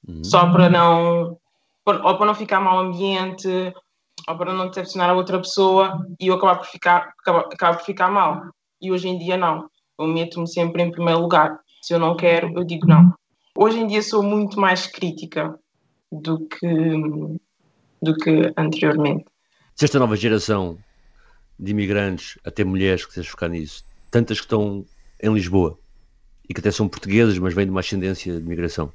uhum. 0.07 0.23
só 0.23 0.51
para 0.51 0.69
não 0.69 1.37
ou 1.85 2.17
para 2.17 2.25
não 2.25 2.33
ficar 2.33 2.59
mau 2.59 2.79
ambiente, 2.79 3.47
ou 4.27 4.37
para 4.37 4.53
não 4.53 4.67
decepcionar 4.67 5.09
a 5.09 5.13
outra 5.13 5.37
pessoa 5.39 6.05
e 6.19 6.27
eu 6.27 6.35
acabar 6.35 6.57
por 6.57 6.67
ficar 6.67 7.13
acabar, 7.19 7.41
acabar 7.41 7.77
por 7.77 7.85
ficar 7.85 8.09
mal. 8.09 8.41
E 8.81 8.91
hoje 8.91 9.07
em 9.07 9.17
dia 9.17 9.37
não, 9.37 9.69
eu 9.99 10.07
meto-me 10.07 10.47
sempre 10.47 10.83
em 10.83 10.91
primeiro 10.91 11.21
lugar. 11.21 11.59
Se 11.81 11.93
eu 11.93 11.99
não 11.99 12.15
quero, 12.15 12.51
eu 12.57 12.63
digo 12.63 12.87
não. 12.87 13.13
Hoje 13.57 13.79
em 13.79 13.87
dia 13.87 14.01
sou 14.01 14.23
muito 14.23 14.59
mais 14.59 14.87
crítica 14.87 15.57
do 16.11 16.45
que 16.47 16.67
do 18.01 18.15
que 18.15 18.53
anteriormente. 18.57 19.25
Se 19.75 19.85
esta 19.85 19.99
nova 19.99 20.15
geração 20.15 20.77
de 21.59 21.71
imigrantes, 21.71 22.37
até 22.45 22.63
mulheres 22.63 23.05
que 23.05 23.13
se 23.13 23.23
focar 23.23 23.49
nisso, 23.49 23.83
tantas 24.11 24.39
que 24.39 24.45
estão 24.45 24.85
em 25.21 25.33
Lisboa 25.33 25.77
e 26.47 26.53
que 26.53 26.59
até 26.59 26.71
são 26.71 26.87
portugueses, 26.87 27.39
mas 27.39 27.53
vêm 27.53 27.65
de 27.65 27.71
uma 27.71 27.79
ascendência 27.79 28.39
de 28.39 28.47
migração. 28.47 28.91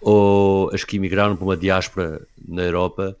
ou 0.00 0.70
as 0.74 0.82
que 0.84 0.96
emigraram 0.96 1.36
para 1.36 1.44
uma 1.44 1.56
diáspora 1.56 2.26
na 2.48 2.62
Europa, 2.62 3.16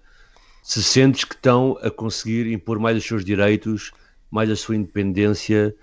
se 0.62 0.82
sentes 0.82 1.24
que 1.24 1.34
estão 1.34 1.76
a 1.82 1.90
conseguir 1.90 2.50
impor 2.50 2.78
mais 2.78 2.96
os 2.96 3.04
seus 3.04 3.24
direitos, 3.24 3.90
mais 4.30 4.48
a 4.48 4.56
sua 4.56 4.76
independência 4.76 5.74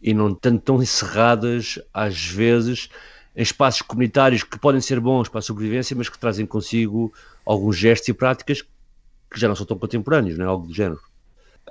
e 0.00 0.12
não 0.14 0.34
tanto 0.34 0.62
tão 0.62 0.82
encerradas, 0.82 1.78
às 1.92 2.26
vezes, 2.26 2.88
em 3.34 3.42
espaços 3.42 3.82
comunitários 3.82 4.42
que 4.42 4.58
podem 4.58 4.80
ser 4.80 5.00
bons 5.00 5.28
para 5.28 5.40
a 5.40 5.42
sobrevivência, 5.42 5.96
mas 5.96 6.08
que 6.08 6.18
trazem 6.18 6.46
consigo 6.46 7.12
alguns 7.44 7.76
gestos 7.76 8.08
e 8.08 8.14
práticas 8.14 8.62
que 8.62 9.40
já 9.40 9.48
não 9.48 9.56
são 9.56 9.66
tão 9.66 9.78
contemporâneos, 9.78 10.38
não 10.38 10.44
é? 10.44 10.48
Algo 10.48 10.66
do 10.66 10.74
género. 10.74 11.00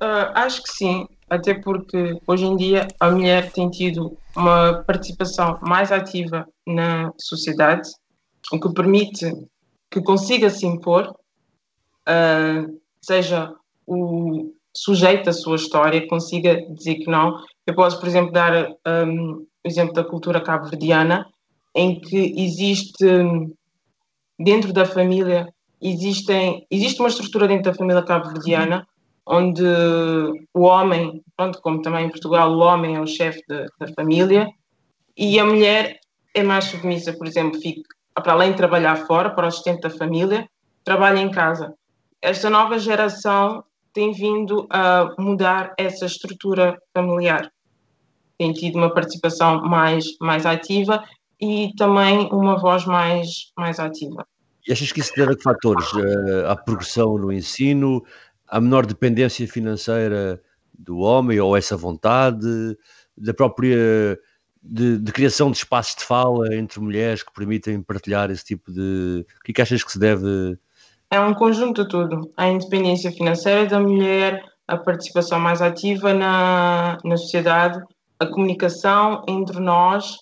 Uh, 0.01 0.29
acho 0.35 0.61
que 0.63 0.71
sim, 0.71 1.07
até 1.29 1.53
porque 1.55 2.19
hoje 2.27 2.45
em 2.45 2.55
dia 2.55 2.87
a 2.99 3.09
mulher 3.09 3.51
tem 3.51 3.69
tido 3.69 4.15
uma 4.35 4.83
participação 4.83 5.57
mais 5.61 5.91
ativa 5.91 6.47
na 6.67 7.11
sociedade, 7.19 7.89
o 8.51 8.59
que 8.59 8.73
permite 8.73 9.31
que 9.89 10.01
consiga 10.01 10.49
se 10.49 10.65
impor, 10.65 11.15
uh, 12.07 12.79
seja 13.01 13.53
o 13.85 14.51
sujeito 14.75 15.25
da 15.25 15.33
sua 15.33 15.55
história, 15.55 16.07
consiga 16.07 16.61
dizer 16.73 16.95
que 16.95 17.09
não. 17.09 17.43
Eu 17.65 17.75
posso, 17.75 17.99
por 17.99 18.07
exemplo, 18.07 18.31
dar 18.31 18.69
um, 19.07 19.45
o 19.63 19.67
exemplo 19.67 19.93
da 19.93 20.03
cultura 20.03 20.41
cabo-verdiana, 20.41 21.25
em 21.75 21.99
que 21.99 22.33
existe, 22.37 23.05
dentro 24.39 24.71
da 24.71 24.85
família, 24.85 25.47
existem, 25.81 26.65
existe 26.69 26.99
uma 26.99 27.09
estrutura 27.09 27.47
dentro 27.47 27.71
da 27.71 27.77
família 27.77 28.03
cabo-verdiana 28.03 28.87
onde 29.27 29.63
o 30.53 30.61
homem, 30.61 31.21
pronto, 31.35 31.59
como 31.61 31.81
também 31.81 32.05
em 32.05 32.09
Portugal, 32.09 32.51
o 32.51 32.59
homem 32.59 32.95
é 32.95 33.01
o 33.01 33.05
chefe 33.05 33.43
da 33.47 33.87
família 33.93 34.47
e 35.17 35.37
a 35.37 35.45
mulher 35.45 35.99
é 36.33 36.41
mais 36.41 36.65
submissa, 36.65 37.11
por 37.11 37.27
exemplo, 37.27 37.59
fica, 37.59 37.81
para 38.15 38.31
além 38.31 38.51
de 38.51 38.57
trabalhar 38.57 38.95
fora, 39.05 39.29
para 39.29 39.47
o 39.47 39.51
sustento 39.51 39.81
da 39.81 39.89
família, 39.89 40.47
trabalha 40.83 41.19
em 41.19 41.29
casa. 41.29 41.73
Esta 42.27 42.49
nova 42.49 42.77
geração 42.77 43.63
tem 43.93 44.11
vindo 44.11 44.67
a 44.69 45.15
mudar 45.17 45.73
essa 45.77 46.05
estrutura 46.05 46.77
familiar. 46.93 47.49
Tem 48.37 48.51
tido 48.51 48.75
uma 48.75 48.93
participação 48.93 49.61
mais, 49.61 50.05
mais 50.19 50.45
ativa 50.45 51.05
e 51.39 51.71
também 51.77 52.27
uma 52.33 52.59
voz 52.59 52.85
mais, 52.85 53.53
mais 53.57 53.79
ativa. 53.79 54.27
E 54.67 54.73
achas 54.73 54.91
que 54.91 54.99
isso 54.99 55.13
deve 55.15 55.31
a 55.31 55.35
que 55.37 55.41
fatores? 55.41 55.87
À 56.45 56.51
eh, 56.51 56.63
progressão 56.65 57.17
no 57.17 57.31
ensino, 57.31 58.03
à 58.45 58.59
menor 58.59 58.85
dependência 58.85 59.47
financeira 59.47 60.41
do 60.77 60.97
homem 60.97 61.39
ou 61.39 61.55
essa 61.55 61.77
vontade, 61.77 62.77
da 63.17 63.33
própria 63.33 64.19
de, 64.61 64.97
de, 64.97 65.11
criação 65.13 65.49
de 65.49 65.59
espaços 65.59 65.95
de 65.95 66.03
fala 66.03 66.53
entre 66.53 66.81
mulheres 66.81 67.23
que 67.23 67.31
permitem 67.31 67.81
partilhar 67.81 68.29
esse 68.29 68.43
tipo 68.43 68.69
de. 68.69 69.25
O 69.39 69.43
que, 69.45 69.51
é 69.51 69.53
que 69.53 69.61
achas 69.61 69.81
que 69.81 69.93
se 69.93 69.97
deve. 69.97 70.57
É 71.09 71.19
um 71.19 71.33
conjunto 71.33 71.83
de 71.83 71.89
tudo. 71.89 72.31
A 72.35 72.47
independência 72.47 73.11
financeira 73.11 73.65
da 73.65 73.79
mulher, 73.79 74.43
a 74.67 74.77
participação 74.77 75.39
mais 75.39 75.61
ativa 75.61 76.13
na, 76.13 76.97
na 77.03 77.17
sociedade, 77.17 77.81
a 78.19 78.25
comunicação 78.25 79.23
entre 79.27 79.59
nós, 79.59 80.17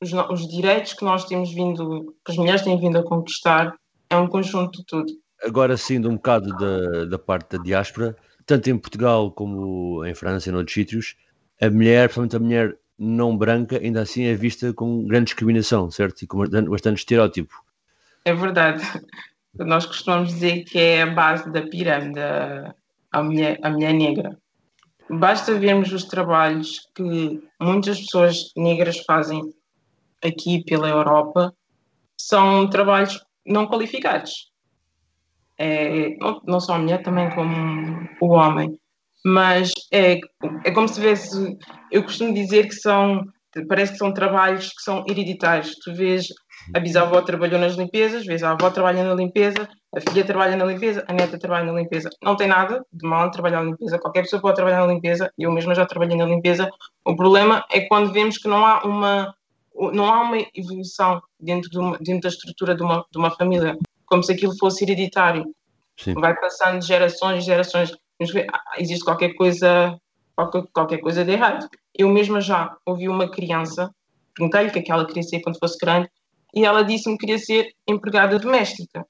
os, 0.00 0.12
os 0.12 0.48
direitos 0.48 0.94
que 0.94 1.04
nós 1.04 1.24
temos 1.24 1.52
vindo, 1.52 2.14
que 2.24 2.32
as 2.32 2.36
mulheres 2.36 2.62
têm 2.62 2.78
vindo 2.78 2.98
a 2.98 3.04
conquistar, 3.04 3.74
é 4.10 4.16
um 4.16 4.26
conjunto 4.26 4.78
de 4.78 4.84
tudo 4.86 5.12
agora 5.44 5.76
saindo 5.76 6.08
um 6.08 6.16
bocado 6.16 6.48
da, 6.56 7.04
da 7.04 7.18
parte 7.18 7.56
da 7.56 7.62
diáspora, 7.62 8.16
tanto 8.46 8.70
em 8.70 8.78
Portugal 8.78 9.30
como 9.30 10.04
em 10.04 10.14
França 10.14 10.48
e 10.48 10.52
noutros 10.52 10.74
sítios, 10.74 11.16
a 11.60 11.70
mulher, 11.70 12.08
principalmente 12.08 12.36
a 12.36 12.40
mulher 12.40 12.78
não 12.98 13.36
branca, 13.36 13.78
ainda 13.78 14.02
assim 14.02 14.24
é 14.24 14.34
vista 14.34 14.72
com 14.72 15.06
grande 15.06 15.26
discriminação, 15.26 15.90
certo? 15.90 16.22
E 16.22 16.26
com 16.26 16.38
bastante 16.68 16.98
estereótipo. 16.98 17.54
É 18.24 18.32
verdade. 18.34 18.82
Nós 19.58 19.86
costumamos 19.86 20.34
dizer 20.34 20.64
que 20.64 20.78
é 20.78 21.02
a 21.02 21.06
base 21.06 21.50
da 21.52 21.62
pirâmide, 21.62 22.20
a 23.12 23.22
mulher, 23.22 23.58
a 23.62 23.70
mulher 23.70 23.92
negra. 23.92 24.38
Basta 25.08 25.58
vermos 25.58 25.92
os 25.92 26.04
trabalhos 26.04 26.88
que 26.94 27.42
muitas 27.60 28.00
pessoas 28.00 28.52
negras 28.56 28.98
fazem 29.04 29.42
aqui 30.22 30.64
pela 30.64 30.88
Europa, 30.88 31.54
são 32.16 32.68
trabalhos 32.68 33.22
não 33.46 33.66
qualificados 33.66 34.54
é, 35.58 36.16
não 36.46 36.60
só 36.60 36.74
a 36.74 36.78
mulher, 36.78 37.02
também 37.02 37.30
como 37.30 38.08
o 38.20 38.28
homem. 38.32 38.78
Mas 39.24 39.72
é, 39.92 40.20
é 40.64 40.70
como 40.70 40.88
se 40.88 40.94
tivesse, 40.94 41.56
eu 41.90 42.02
costumo 42.02 42.34
dizer 42.34 42.68
que 42.68 42.74
são, 42.74 43.24
parece 43.68 43.92
que 43.92 43.98
são 43.98 44.12
trabalhos 44.12 44.68
que 44.68 44.82
são 44.82 45.04
hereditários. 45.08 45.74
Tu 45.82 45.94
vês, 45.94 46.26
a 46.72 46.80
bisavó 46.80 47.20
trabalhou 47.20 47.60
nas 47.60 47.74
limpezas, 47.74 48.24
vês 48.24 48.42
a 48.42 48.52
avó 48.52 48.70
trabalha 48.70 49.04
na 49.04 49.14
limpeza, 49.14 49.68
a 49.94 50.00
filha 50.00 50.24
trabalha 50.24 50.56
na 50.56 50.64
limpeza, 50.64 51.04
a 51.06 51.12
neta 51.12 51.38
trabalha 51.38 51.70
na 51.70 51.78
limpeza. 51.78 52.08
Não 52.22 52.36
tem 52.36 52.48
nada 52.48 52.84
de 52.92 53.06
mal 53.06 53.26
em 53.26 53.30
trabalhar 53.30 53.62
na 53.62 53.70
limpeza, 53.70 53.98
qualquer 53.98 54.22
pessoa 54.22 54.40
pode 54.40 54.56
trabalhar 54.56 54.86
na 54.86 54.92
limpeza, 54.92 55.30
eu 55.38 55.52
mesma 55.52 55.74
já 55.74 55.84
trabalhei 55.84 56.16
na 56.16 56.24
limpeza. 56.24 56.70
O 57.04 57.14
problema 57.16 57.64
é 57.70 57.82
quando 57.82 58.12
vemos 58.12 58.38
que 58.38 58.48
não 58.48 58.64
há 58.64 58.82
uma, 58.84 59.34
não 59.92 60.06
há 60.06 60.22
uma 60.22 60.38
evolução 60.54 61.22
dentro, 61.38 61.68
de 61.68 61.78
uma, 61.78 61.98
dentro 61.98 62.22
da 62.22 62.28
estrutura 62.28 62.74
de 62.74 62.82
uma, 62.82 63.04
de 63.10 63.18
uma 63.18 63.30
família 63.30 63.76
como 64.06 64.22
se 64.22 64.32
aquilo 64.32 64.56
fosse 64.56 64.84
hereditário. 64.84 65.44
Sim. 65.96 66.14
Vai 66.14 66.34
passando 66.34 66.80
de 66.80 66.86
gerações 66.86 67.42
e 67.42 67.46
gerações. 67.46 67.92
Ah, 68.52 68.62
existe 68.78 69.04
qualquer 69.04 69.34
coisa, 69.34 69.98
qualquer, 70.34 70.62
qualquer 70.72 70.98
coisa 70.98 71.24
de 71.24 71.32
errado. 71.32 71.68
Eu 71.94 72.08
mesma 72.08 72.40
já 72.40 72.76
ouvi 72.86 73.08
uma 73.08 73.28
criança, 73.28 73.90
perguntei-lhe 74.34 74.68
o 74.68 74.72
que 74.72 74.78
é 74.80 74.82
que 74.82 74.92
ela 74.92 75.06
queria 75.06 75.22
ser 75.22 75.40
quando 75.40 75.58
fosse 75.58 75.78
grande, 75.78 76.08
e 76.54 76.64
ela 76.64 76.82
disse-me 76.82 77.16
que 77.16 77.26
queria 77.26 77.38
ser 77.38 77.72
empregada 77.88 78.38
doméstica. 78.38 79.06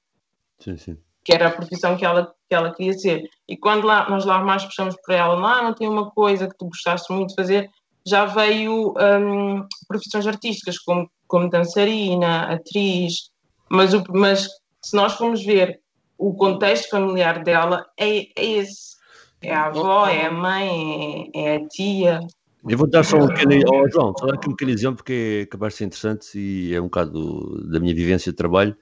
Sim, 0.59 0.77
sim. 0.77 0.97
Que 1.23 1.33
era 1.33 1.47
a 1.47 1.51
profissão 1.51 1.97
que 1.97 2.05
ela, 2.05 2.33
que 2.47 2.55
ela 2.55 2.73
queria 2.73 2.93
ser. 2.93 3.23
E 3.47 3.57
quando 3.57 3.85
lá, 3.85 4.09
nós 4.09 4.25
lá 4.25 4.43
mais 4.43 4.63
puxamos 4.63 4.95
por 5.03 5.13
ela, 5.13 5.35
lá 5.35 5.61
não 5.61 5.73
tem 5.73 5.87
uma 5.87 6.09
coisa 6.11 6.47
que 6.47 6.57
tu 6.57 6.65
gostaste 6.65 7.11
muito 7.13 7.29
de 7.29 7.35
fazer, 7.35 7.69
já 8.07 8.25
veio 8.25 8.93
um, 8.97 9.67
profissões 9.87 10.27
artísticas, 10.27 10.77
como, 10.79 11.09
como 11.27 11.49
dançarina, 11.49 12.53
atriz, 12.53 13.31
mas, 13.69 13.93
o, 13.93 14.03
mas 14.09 14.47
se 14.83 14.95
nós 14.95 15.13
formos 15.13 15.43
ver 15.43 15.79
o 16.17 16.33
contexto 16.35 16.89
familiar 16.89 17.43
dela, 17.43 17.85
é, 17.99 18.19
é 18.37 18.45
esse. 18.45 18.95
É 19.41 19.53
a 19.53 19.65
avó, 19.65 20.07
é 20.07 20.25
a 20.25 20.31
mãe, 20.31 21.31
é, 21.35 21.41
é 21.41 21.55
a 21.57 21.67
tia. 21.67 22.19
Eu 22.67 22.79
vou 22.79 22.87
dar 22.87 23.03
só 23.03 23.17
um 23.17 23.27
pequeno. 23.27 23.61
Oh, 23.71 23.87
João, 23.89 24.13
só 24.17 24.27
aqui 24.29 24.49
um 24.49 24.53
pequeno 24.53 24.71
exemplo 24.71 24.97
porque 24.97 25.43
acaba 25.47 25.67
de 25.67 25.75
ser 25.75 25.85
interessante 25.85 26.39
e 26.39 26.73
é 26.73 26.81
um 26.81 26.85
bocado 26.85 27.63
da 27.69 27.79
minha 27.79 27.93
vivência 27.93 28.31
de 28.31 28.35
trabalho, 28.35 28.75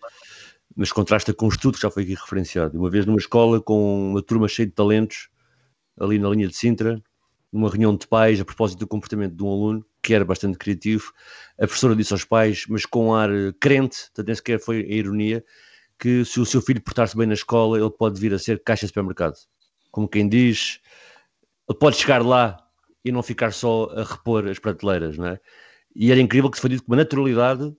mas 0.73 0.91
contrasta 0.91 1.33
com 1.33 1.47
um 1.47 1.49
estudo 1.49 1.75
que 1.75 1.81
já 1.81 1.91
foi 1.91 2.03
aqui 2.03 2.13
referenciado. 2.13 2.79
Uma 2.79 2.89
vez 2.89 3.05
numa 3.05 3.17
escola 3.17 3.61
com 3.61 4.11
uma 4.11 4.21
turma 4.21 4.47
cheia 4.47 4.65
de 4.65 4.71
talentos, 4.73 5.27
ali 5.99 6.17
na 6.17 6.29
linha 6.29 6.47
de 6.47 6.55
Sintra, 6.55 7.01
numa 7.51 7.69
reunião 7.69 7.93
de 7.95 8.07
pais 8.07 8.39
a 8.39 8.45
propósito 8.45 8.79
do 8.79 8.87
comportamento 8.87 9.35
de 9.35 9.43
um 9.43 9.49
aluno 9.49 9.85
que 10.01 10.13
era 10.13 10.23
bastante 10.23 10.57
criativo, 10.57 11.11
a 11.57 11.65
professora 11.65 11.95
disse 11.95 12.13
aos 12.13 12.23
pais, 12.23 12.65
mas 12.69 12.85
com 12.85 13.13
ar 13.13 13.29
crente, 13.59 13.97
portanto 14.05 14.27
nem 14.27 14.35
sequer 14.35 14.59
foi 14.61 14.77
a 14.77 14.93
ironia, 14.93 15.43
que 15.99 16.23
se 16.23 16.39
o 16.39 16.45
seu 16.45 16.61
filho 16.61 16.81
portar-se 16.81 17.17
bem 17.17 17.27
na 17.27 17.33
escola, 17.33 17.77
ele 17.77 17.89
pode 17.89 18.19
vir 18.19 18.33
a 18.33 18.39
ser 18.39 18.63
caixa 18.63 18.85
de 18.85 18.87
supermercado. 18.87 19.35
Como 19.91 20.07
quem 20.07 20.27
diz, 20.27 20.79
ele 21.69 21.77
pode 21.77 21.97
chegar 21.97 22.25
lá 22.25 22.62
e 23.03 23.11
não 23.11 23.21
ficar 23.21 23.51
só 23.51 23.89
a 23.95 24.03
repor 24.03 24.47
as 24.47 24.59
prateleiras, 24.59 25.17
não 25.17 25.27
é? 25.27 25.39
E 25.95 26.11
era 26.11 26.19
incrível 26.19 26.49
que 26.49 26.57
se 26.57 26.61
foi 26.61 26.69
dito 26.71 26.83
com 26.83 26.91
uma 26.91 26.97
naturalidade 26.97 27.75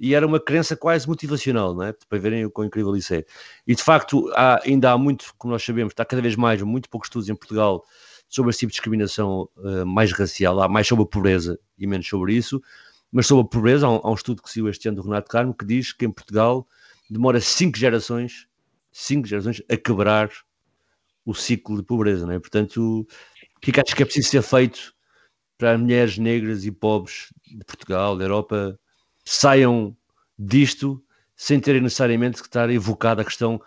e 0.00 0.14
era 0.14 0.26
uma 0.26 0.40
crença 0.40 0.76
quase 0.76 1.06
motivacional, 1.06 1.74
não 1.74 1.84
é? 1.84 1.94
Para 2.08 2.18
verem 2.18 2.44
o 2.44 2.50
quão 2.50 2.66
incrível 2.66 2.96
isso 2.96 3.14
é. 3.14 3.24
E 3.66 3.74
de 3.74 3.82
facto, 3.82 4.30
há, 4.34 4.60
ainda 4.64 4.90
há 4.92 4.98
muito, 4.98 5.32
como 5.38 5.52
nós 5.52 5.62
sabemos, 5.62 5.92
está 5.92 6.04
cada 6.04 6.22
vez 6.22 6.34
mais, 6.36 6.62
muito 6.62 6.88
poucos 6.88 7.06
estudos 7.06 7.28
em 7.28 7.34
Portugal 7.34 7.84
sobre 8.28 8.50
esse 8.50 8.60
tipo 8.60 8.70
de 8.70 8.74
discriminação 8.74 9.48
uh, 9.58 9.84
mais 9.84 10.10
racial, 10.12 10.60
há 10.60 10.68
mais 10.68 10.86
sobre 10.88 11.04
a 11.04 11.06
pobreza 11.06 11.58
e 11.78 11.86
menos 11.86 12.08
sobre 12.08 12.34
isso, 12.34 12.62
mas 13.10 13.26
sobre 13.26 13.44
a 13.44 13.48
pobreza, 13.48 13.86
há 13.86 13.90
um, 13.90 14.00
há 14.02 14.10
um 14.10 14.14
estudo 14.14 14.42
que 14.42 14.50
saiu 14.50 14.68
este 14.68 14.88
ano 14.88 14.96
do 14.96 15.02
Renato 15.02 15.30
Carmo 15.30 15.54
que 15.54 15.66
diz 15.66 15.92
que 15.92 16.06
em 16.06 16.10
Portugal 16.10 16.66
demora 17.10 17.40
cinco 17.40 17.76
gerações, 17.76 18.46
cinco 18.90 19.28
gerações 19.28 19.62
a 19.70 19.76
quebrar 19.76 20.30
o 21.24 21.34
ciclo 21.34 21.76
de 21.76 21.82
pobreza, 21.82 22.26
não 22.26 22.32
é? 22.32 22.38
Portanto, 22.38 23.06
que 23.70 23.70
é 23.78 23.82
que 23.82 24.02
é 24.02 24.04
preciso 24.04 24.28
ser 24.28 24.42
feito 24.42 24.92
para 25.56 25.74
as 25.74 25.80
mulheres 25.80 26.18
negras 26.18 26.64
e 26.64 26.72
pobres 26.72 27.32
de 27.46 27.64
Portugal, 27.64 28.16
da 28.16 28.24
Europa, 28.24 28.78
saiam 29.24 29.96
disto 30.36 31.02
sem 31.36 31.60
terem 31.60 31.80
necessariamente 31.80 32.40
que 32.40 32.48
estar 32.48 32.68
evocada 32.70 33.22
a 33.22 33.24
questão 33.24 33.60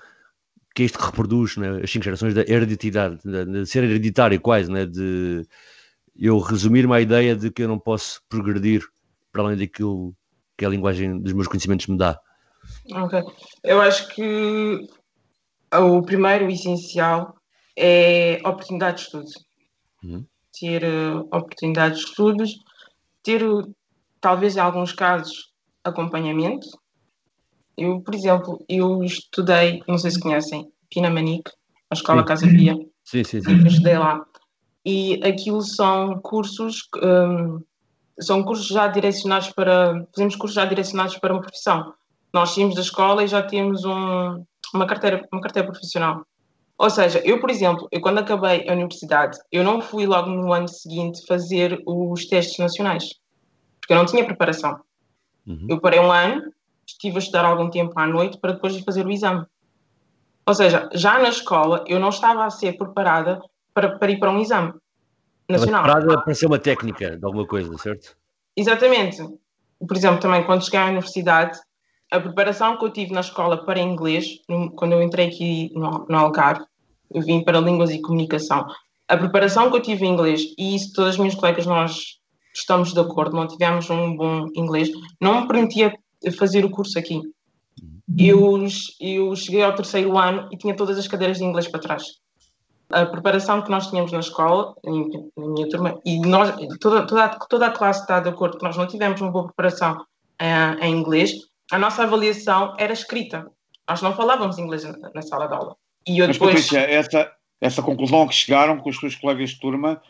que 0.75 0.83
é 0.83 0.85
isto 0.85 0.99
que 0.99 1.05
reproduz 1.05 1.55
é? 1.57 1.83
as 1.83 1.89
cinco 1.89 2.03
gerações 2.03 2.33
da 2.33 2.41
hereditidade, 2.41 3.19
de, 3.23 3.65
ser 3.65 3.85
hereditário 3.85 4.39
quase, 4.41 4.71
é? 4.77 4.85
de 4.85 5.47
eu 6.17 6.37
resumir-me 6.39 6.93
à 6.93 6.99
ideia 6.99 7.35
de 7.35 7.49
que 7.49 7.63
eu 7.63 7.67
não 7.67 7.79
posso 7.79 8.21
progredir 8.27 8.83
para 9.31 9.43
além 9.43 9.57
daquilo 9.57 10.13
que 10.57 10.65
a 10.65 10.69
linguagem 10.69 11.19
dos 11.19 11.33
meus 11.33 11.47
conhecimentos 11.47 11.87
me 11.87 11.97
dá. 11.97 12.19
Ok. 12.91 13.21
Eu 13.63 13.81
acho 13.81 14.09
que 14.09 14.87
o 15.73 16.01
primeiro, 16.01 16.45
o 16.45 16.49
essencial, 16.49 17.35
é 17.77 18.39
oportunidade 18.45 18.97
de 18.97 19.03
estudo. 19.03 19.27
Uhum. 20.05 20.25
Ter 20.59 20.83
uh, 20.83 21.21
oportunidade 21.21 21.95
de 21.95 22.01
estudos, 22.01 22.51
ter, 23.23 23.41
talvez 24.21 24.55
em 24.55 24.59
alguns 24.59 24.93
casos, 24.93 25.51
acompanhamento, 25.83 26.67
Eu, 27.77 27.99
por 28.01 28.15
exemplo, 28.15 28.63
eu 28.69 29.03
estudei, 29.03 29.83
não 29.87 29.97
sei 29.97 30.11
se 30.11 30.19
conhecem, 30.19 30.71
Pinamanique, 30.89 31.51
a 31.89 31.93
Escola 31.93 32.21
Sim. 32.21 32.27
Casa 32.27 32.47
Pia, 32.47 32.73
Sim, 33.03 33.23
sim, 33.23 33.37
e 33.37 33.43
sim. 33.43 33.59
eu 33.59 33.67
estudei 33.67 33.97
lá. 33.97 34.25
E 34.85 35.19
aquilo 35.23 35.61
são 35.61 36.19
cursos, 36.21 36.87
hum, 37.03 37.61
são 38.19 38.43
cursos 38.43 38.67
já 38.67 38.87
direcionados 38.87 39.49
para, 39.51 40.05
fazemos 40.13 40.35
cursos 40.35 40.55
já 40.55 40.65
direcionados 40.65 41.17
para 41.17 41.33
uma 41.33 41.41
profissão. 41.41 41.93
Nós 42.33 42.51
saímos 42.51 42.75
da 42.75 42.81
escola 42.81 43.23
e 43.23 43.27
já 43.27 43.41
temos 43.43 43.83
um, 43.83 44.45
uma, 44.73 44.85
carteira, 44.85 45.27
uma 45.31 45.41
carteira 45.41 45.69
profissional. 45.69 46.25
Ou 46.77 46.89
seja, 46.89 47.21
eu, 47.23 47.39
por 47.39 47.49
exemplo, 47.49 47.87
eu 47.91 48.01
quando 48.01 48.19
acabei 48.19 48.67
a 48.67 48.73
universidade, 48.73 49.37
eu 49.51 49.63
não 49.63 49.81
fui 49.81 50.05
logo 50.05 50.29
no 50.29 50.51
ano 50.51 50.67
seguinte 50.67 51.25
fazer 51.25 51.81
os 51.85 52.25
testes 52.25 52.59
nacionais, 52.59 53.13
porque 53.79 53.93
eu 53.93 53.97
não 53.97 54.05
tinha 54.05 54.25
preparação. 54.25 54.81
Uhum. 55.47 55.67
Eu 55.69 55.79
parei 55.79 55.99
um 55.99 56.11
ano, 56.11 56.51
estive 56.85 57.15
a 57.15 57.19
estudar 57.19 57.45
algum 57.45 57.69
tempo 57.69 57.97
à 57.97 58.05
noite 58.05 58.37
para 58.39 58.53
depois 58.53 58.77
fazer 58.81 59.05
o 59.05 59.11
exame. 59.11 59.45
Ou 60.45 60.53
seja, 60.53 60.89
já 60.93 61.17
na 61.17 61.29
escola 61.29 61.83
eu 61.87 61.99
não 61.99 62.09
estava 62.09 62.45
a 62.45 62.49
ser 62.49 62.73
preparada 62.77 63.41
para, 63.73 63.97
para 63.97 64.11
ir 64.11 64.19
para 64.19 64.31
um 64.31 64.39
exame 64.39 64.73
Estava 65.49 65.59
nacional. 65.59 65.83
preparada 65.83 66.23
para 66.23 66.33
ser 66.33 66.45
uma 66.47 66.59
técnica 66.59 67.17
de 67.17 67.25
alguma 67.25 67.47
coisa, 67.47 67.75
certo? 67.77 68.17
Exatamente. 68.55 69.23
Por 69.79 69.95
exemplo, 69.95 70.19
também 70.19 70.43
quando 70.43 70.63
cheguei 70.63 70.79
à 70.79 70.85
universidade, 70.85 71.59
a 72.15 72.19
preparação 72.19 72.77
que 72.77 72.85
eu 72.85 72.89
tive 72.89 73.13
na 73.13 73.19
escola 73.19 73.57
para 73.65 73.79
inglês, 73.79 74.39
quando 74.75 74.93
eu 74.93 75.01
entrei 75.01 75.27
aqui 75.27 75.71
no, 75.75 76.05
no 76.07 76.17
Algarve, 76.17 76.65
eu 77.13 77.21
vim 77.21 77.43
para 77.43 77.59
Línguas 77.59 77.91
e 77.91 78.01
Comunicação. 78.01 78.65
A 79.07 79.17
preparação 79.17 79.69
que 79.69 79.77
eu 79.77 79.81
tive 79.81 80.05
em 80.05 80.13
inglês, 80.13 80.41
e 80.57 80.75
isso 80.75 80.93
todas 80.93 81.11
as 81.11 81.17
minhas 81.17 81.35
colegas 81.35 81.65
nós 81.65 82.19
estamos 82.53 82.93
de 82.93 82.99
acordo, 82.99 83.35
não 83.35 83.47
tivemos 83.47 83.89
um 83.89 84.15
bom 84.15 84.47
inglês, 84.55 84.89
não 85.19 85.41
me 85.41 85.47
permitia 85.47 85.93
fazer 86.37 86.63
o 86.63 86.69
curso 86.69 86.97
aqui. 86.97 87.21
Eu, 88.17 88.65
eu 89.01 89.35
cheguei 89.35 89.63
ao 89.63 89.75
terceiro 89.75 90.17
ano 90.17 90.47
e 90.51 90.57
tinha 90.57 90.75
todas 90.75 90.97
as 90.97 91.07
cadeiras 91.07 91.37
de 91.37 91.43
inglês 91.43 91.67
para 91.67 91.81
trás. 91.81 92.03
A 92.89 93.05
preparação 93.05 93.61
que 93.61 93.69
nós 93.69 93.87
tínhamos 93.87 94.11
na 94.11 94.19
escola, 94.19 94.73
na 94.85 95.47
minha 95.47 95.69
turma, 95.69 95.99
e 96.05 96.19
nós, 96.19 96.55
toda, 96.79 97.05
toda, 97.05 97.29
toda 97.49 97.67
a 97.67 97.71
classe 97.71 98.01
está 98.01 98.21
de 98.21 98.29
acordo 98.29 98.57
que 98.57 98.63
nós 98.63 98.77
não 98.77 98.87
tivemos 98.87 99.19
uma 99.19 99.31
boa 99.31 99.45
preparação 99.47 100.05
eh, 100.39 100.77
em 100.81 100.95
inglês, 100.95 101.33
a 101.71 101.77
nossa 101.77 102.03
avaliação 102.03 102.75
era 102.77 102.93
escrita. 102.93 103.45
Nós 103.89 104.01
não 104.01 104.15
falávamos 104.15 104.57
inglês 104.57 104.83
na, 104.83 105.09
na 105.13 105.21
sala 105.21 105.47
de 105.47 105.53
aula. 105.53 105.75
E 106.07 106.19
eu 106.19 106.27
Mas, 106.27 106.37
depois. 106.37 106.53
Patrícia, 106.53 106.79
essa, 106.79 107.31
essa 107.61 107.81
conclusão 107.81 108.23
a 108.23 108.27
que 108.27 108.35
chegaram 108.35 108.77
com 108.77 108.89
os 108.89 108.97
seus 108.97 109.15
colegas 109.15 109.51
de 109.51 109.59
turma 109.59 110.01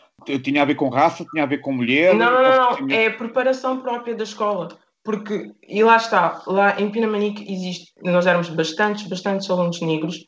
tinha 0.44 0.62
a 0.62 0.66
ver 0.66 0.76
com 0.76 0.90
raça, 0.90 1.26
tinha 1.32 1.44
a 1.44 1.48
ver 1.48 1.60
com 1.60 1.74
mulher? 1.74 2.16
Não, 2.16 2.32
não, 2.32 2.80
não, 2.80 2.90
é 2.90 3.08
a 3.08 3.14
preparação 3.14 3.82
própria 3.82 4.16
da 4.16 4.24
escola. 4.24 4.70
Porque, 5.04 5.52
e 5.68 5.84
lá 5.84 5.98
está, 5.98 6.42
lá 6.48 6.82
em 6.82 6.90
Pinamanique 6.90 7.46
existe, 7.52 7.92
nós 8.04 8.26
éramos 8.26 8.50
bastantes, 8.50 9.08
bastantes 9.08 9.48
alunos 9.50 9.80
negros 9.82 10.26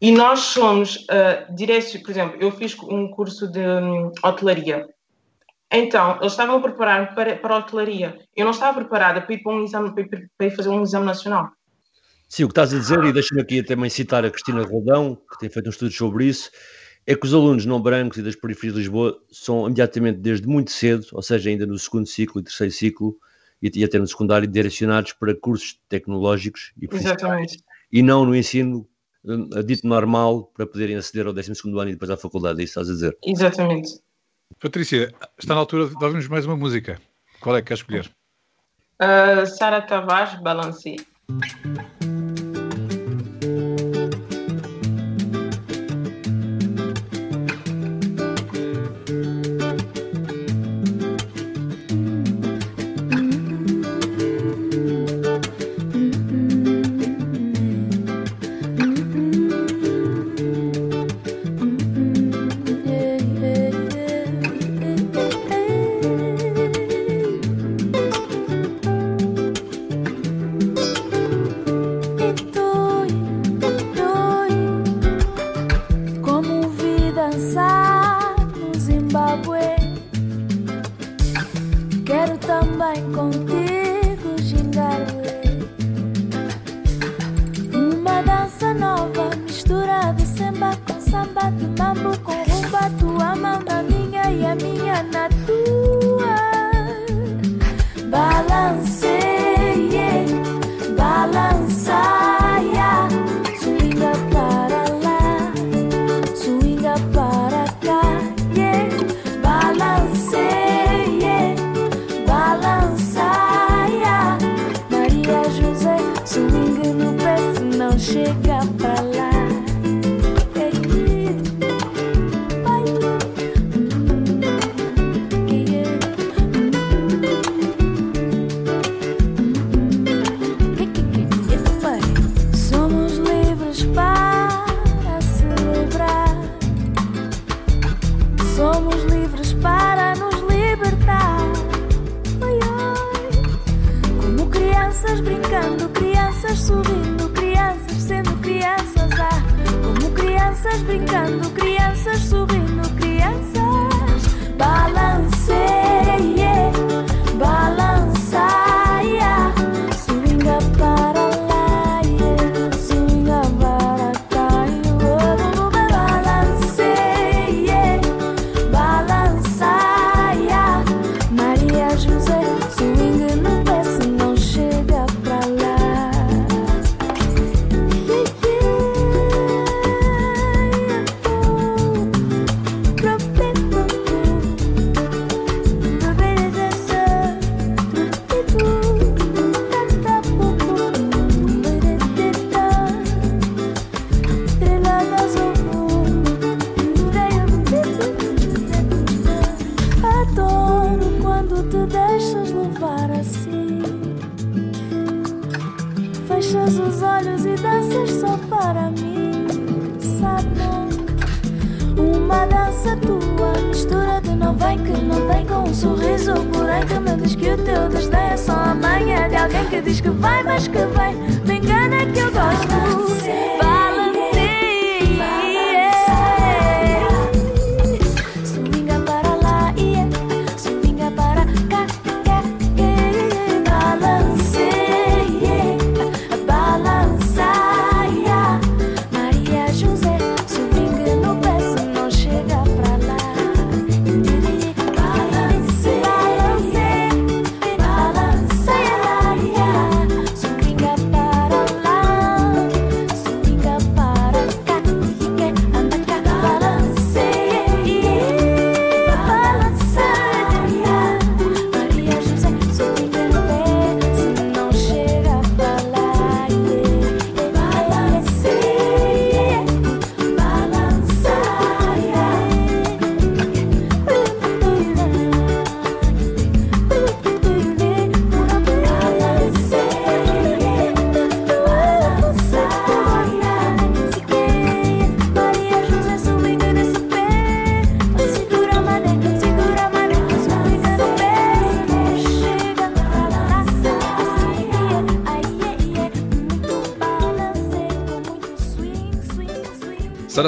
e 0.00 0.12
nós 0.12 0.40
somos, 0.40 0.96
uh, 0.96 1.54
direcion, 1.54 2.02
por 2.02 2.10
exemplo, 2.10 2.36
eu 2.38 2.52
fiz 2.52 2.76
um 2.82 3.10
curso 3.10 3.50
de 3.50 3.60
hum, 3.60 4.12
hotelaria. 4.22 4.86
Então, 5.70 6.16
eles 6.16 6.32
estavam 6.32 6.56
a 6.56 6.60
preparar 6.60 7.14
para, 7.14 7.36
para 7.36 7.54
a 7.54 7.58
hotelaria. 7.58 8.18
Eu 8.34 8.44
não 8.44 8.52
estava 8.52 8.78
preparada 8.80 9.20
para 9.20 9.34
ir 9.34 9.42
para 9.42 9.52
um 9.52 9.64
exame, 9.64 9.92
para 9.92 10.02
ir, 10.02 10.30
para 10.36 10.46
ir 10.46 10.56
fazer 10.56 10.70
um 10.70 10.82
exame 10.82 11.04
nacional. 11.04 11.50
Sim, 12.28 12.44
o 12.44 12.48
que 12.48 12.52
estás 12.52 12.74
a 12.74 12.78
dizer, 12.78 13.02
e 13.04 13.12
deixa-me 13.12 13.40
aqui 13.40 13.62
também 13.62 13.88
citar 13.88 14.24
a 14.24 14.30
Cristina 14.30 14.62
Rodão, 14.62 15.16
que 15.30 15.38
tem 15.38 15.48
feito 15.48 15.66
um 15.66 15.70
estudo 15.70 15.90
sobre 15.90 16.26
isso, 16.26 16.50
é 17.06 17.14
que 17.14 17.24
os 17.24 17.32
alunos 17.32 17.64
não 17.64 17.80
brancos 17.80 18.18
e 18.18 18.22
das 18.22 18.36
periferias 18.36 18.74
de 18.74 18.80
Lisboa 18.80 19.18
são 19.30 19.64
imediatamente, 19.64 20.18
desde 20.18 20.46
muito 20.46 20.70
cedo, 20.70 21.06
ou 21.12 21.22
seja, 21.22 21.48
ainda 21.48 21.66
no 21.66 21.78
segundo 21.78 22.06
ciclo 22.06 22.40
e 22.40 22.44
terceiro 22.44 22.72
ciclo, 22.72 23.16
e 23.62 23.82
até 23.82 23.98
no 23.98 24.06
secundário, 24.06 24.46
direcionados 24.46 25.12
para 25.14 25.34
cursos 25.34 25.80
tecnológicos 25.88 26.72
e, 26.80 26.86
Exatamente. 26.94 27.62
e 27.90 28.02
não 28.02 28.24
no 28.24 28.36
ensino 28.36 28.86
hum, 29.24 29.48
dito 29.64 29.86
normal 29.86 30.52
para 30.54 30.66
poderem 30.66 30.96
aceder 30.96 31.26
ao 31.26 31.32
12 31.32 31.50
ano 31.64 31.88
e 31.88 31.92
depois 31.92 32.10
à 32.10 32.16
faculdade, 32.16 32.60
é 32.60 32.64
isso 32.64 32.74
que 32.74 32.80
estás 32.80 32.90
a 32.90 32.92
dizer. 32.92 33.18
Exatamente. 33.24 34.07
Patrícia, 34.60 35.14
está 35.38 35.54
na 35.54 35.60
altura 35.60 35.86
de 35.86 35.94
ouvirmos 35.94 36.26
mais 36.28 36.44
uma 36.44 36.56
música. 36.56 37.00
Qual 37.40 37.56
é 37.56 37.62
que 37.62 37.68
queres 37.68 37.80
escolher? 37.80 38.10
Uh, 39.00 39.46
Sara 39.46 39.80
Tavares, 39.80 40.40
Balancei. 40.42 40.96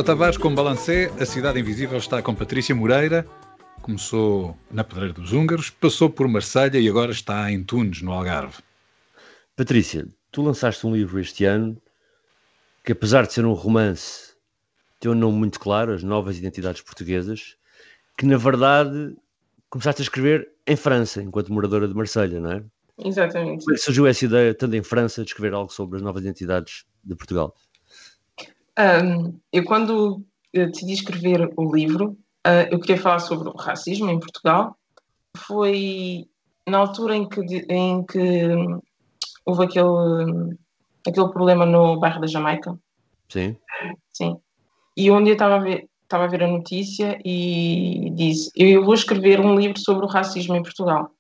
Sara 0.01 0.07
Tavares 0.07 0.39
com 0.39 0.55
Balancé, 0.55 1.13
A 1.21 1.27
Cidade 1.27 1.61
Invisível 1.61 1.99
está 1.99 2.23
com 2.23 2.35
Patrícia 2.35 2.75
Moreira. 2.75 3.27
Começou 3.83 4.57
na 4.71 4.83
Pedreira 4.83 5.13
dos 5.13 5.35
Húngaros, 5.35 5.69
passou 5.69 6.09
por 6.09 6.27
Marselha 6.27 6.79
e 6.79 6.89
agora 6.89 7.13
está 7.13 7.53
em 7.53 7.63
Tunes, 7.63 8.01
no 8.01 8.11
Algarve. 8.11 8.63
Patrícia, 9.55 10.09
tu 10.33 10.41
lançaste 10.41 10.87
um 10.87 10.95
livro 10.95 11.21
este 11.21 11.45
ano 11.45 11.77
que, 12.83 12.93
apesar 12.93 13.27
de 13.27 13.35
ser 13.35 13.45
um 13.45 13.53
romance, 13.53 14.33
tem 14.99 15.11
um 15.11 15.15
nome 15.15 15.37
muito 15.37 15.61
claro, 15.61 15.93
As 15.93 16.03
Novas 16.03 16.39
Identidades 16.39 16.81
Portuguesas, 16.81 17.57
que 18.17 18.25
na 18.25 18.39
verdade 18.39 19.15
começaste 19.69 20.01
a 20.01 20.05
escrever 20.05 20.49
em 20.67 20.77
França, 20.77 21.23
enquanto 21.23 21.53
moradora 21.53 21.87
de 21.87 21.95
Marselha, 21.95 22.41
não 22.41 22.53
é? 22.53 22.65
Exatamente. 23.05 23.65
Como 23.65 23.73
é 23.73 23.75
que 23.75 23.85
surgiu 23.85 24.07
essa 24.07 24.25
ideia, 24.25 24.55
tanto 24.55 24.75
em 24.77 24.83
França, 24.83 25.23
de 25.23 25.29
escrever 25.29 25.53
algo 25.53 25.71
sobre 25.71 25.99
as 25.99 26.03
novas 26.03 26.23
identidades 26.23 26.87
de 27.05 27.15
Portugal? 27.15 27.55
Um, 28.79 29.39
eu, 29.53 29.65
quando 29.65 30.25
eh, 30.53 30.67
decidi 30.67 30.93
escrever 30.93 31.53
o 31.57 31.75
livro, 31.75 32.17
ah, 32.45 32.63
eu 32.71 32.81
queria 32.81 33.01
falar 33.01 33.19
sobre 33.19 33.49
o 33.49 33.57
racismo 33.57 34.11
em 34.11 34.19
Portugal. 34.19 34.77
Foi 35.37 36.27
na 36.67 36.79
altura 36.79 37.17
em 37.17 37.29
que, 37.29 37.41
em 37.69 38.05
que 38.05 38.47
hum, 38.47 38.81
houve 39.45 39.65
aquele, 39.65 40.57
aquele 41.07 41.29
problema 41.29 41.67
no 41.67 41.99
bairro 41.99 42.21
da 42.21 42.27
Jamaica. 42.27 42.79
Sim? 43.29 43.57
Sim. 44.13 44.37
E 44.97 45.11
um 45.11 45.23
dia 45.23 45.35
estava 45.35 45.57
a 45.57 45.59
ver, 45.59 45.89
estava 46.03 46.25
a 46.25 46.29
ver 46.29 46.43
a 46.43 46.49
notícia 46.49 47.19
e 47.25 48.11
disse: 48.15 48.51
Eu 48.57 48.85
vou 48.85 48.95
escrever 48.95 49.41
um 49.41 49.55
livro 49.55 49.79
sobre 49.79 50.05
o 50.05 50.09
racismo 50.09 50.57
em 50.57 50.63
Portugal. 50.63 51.11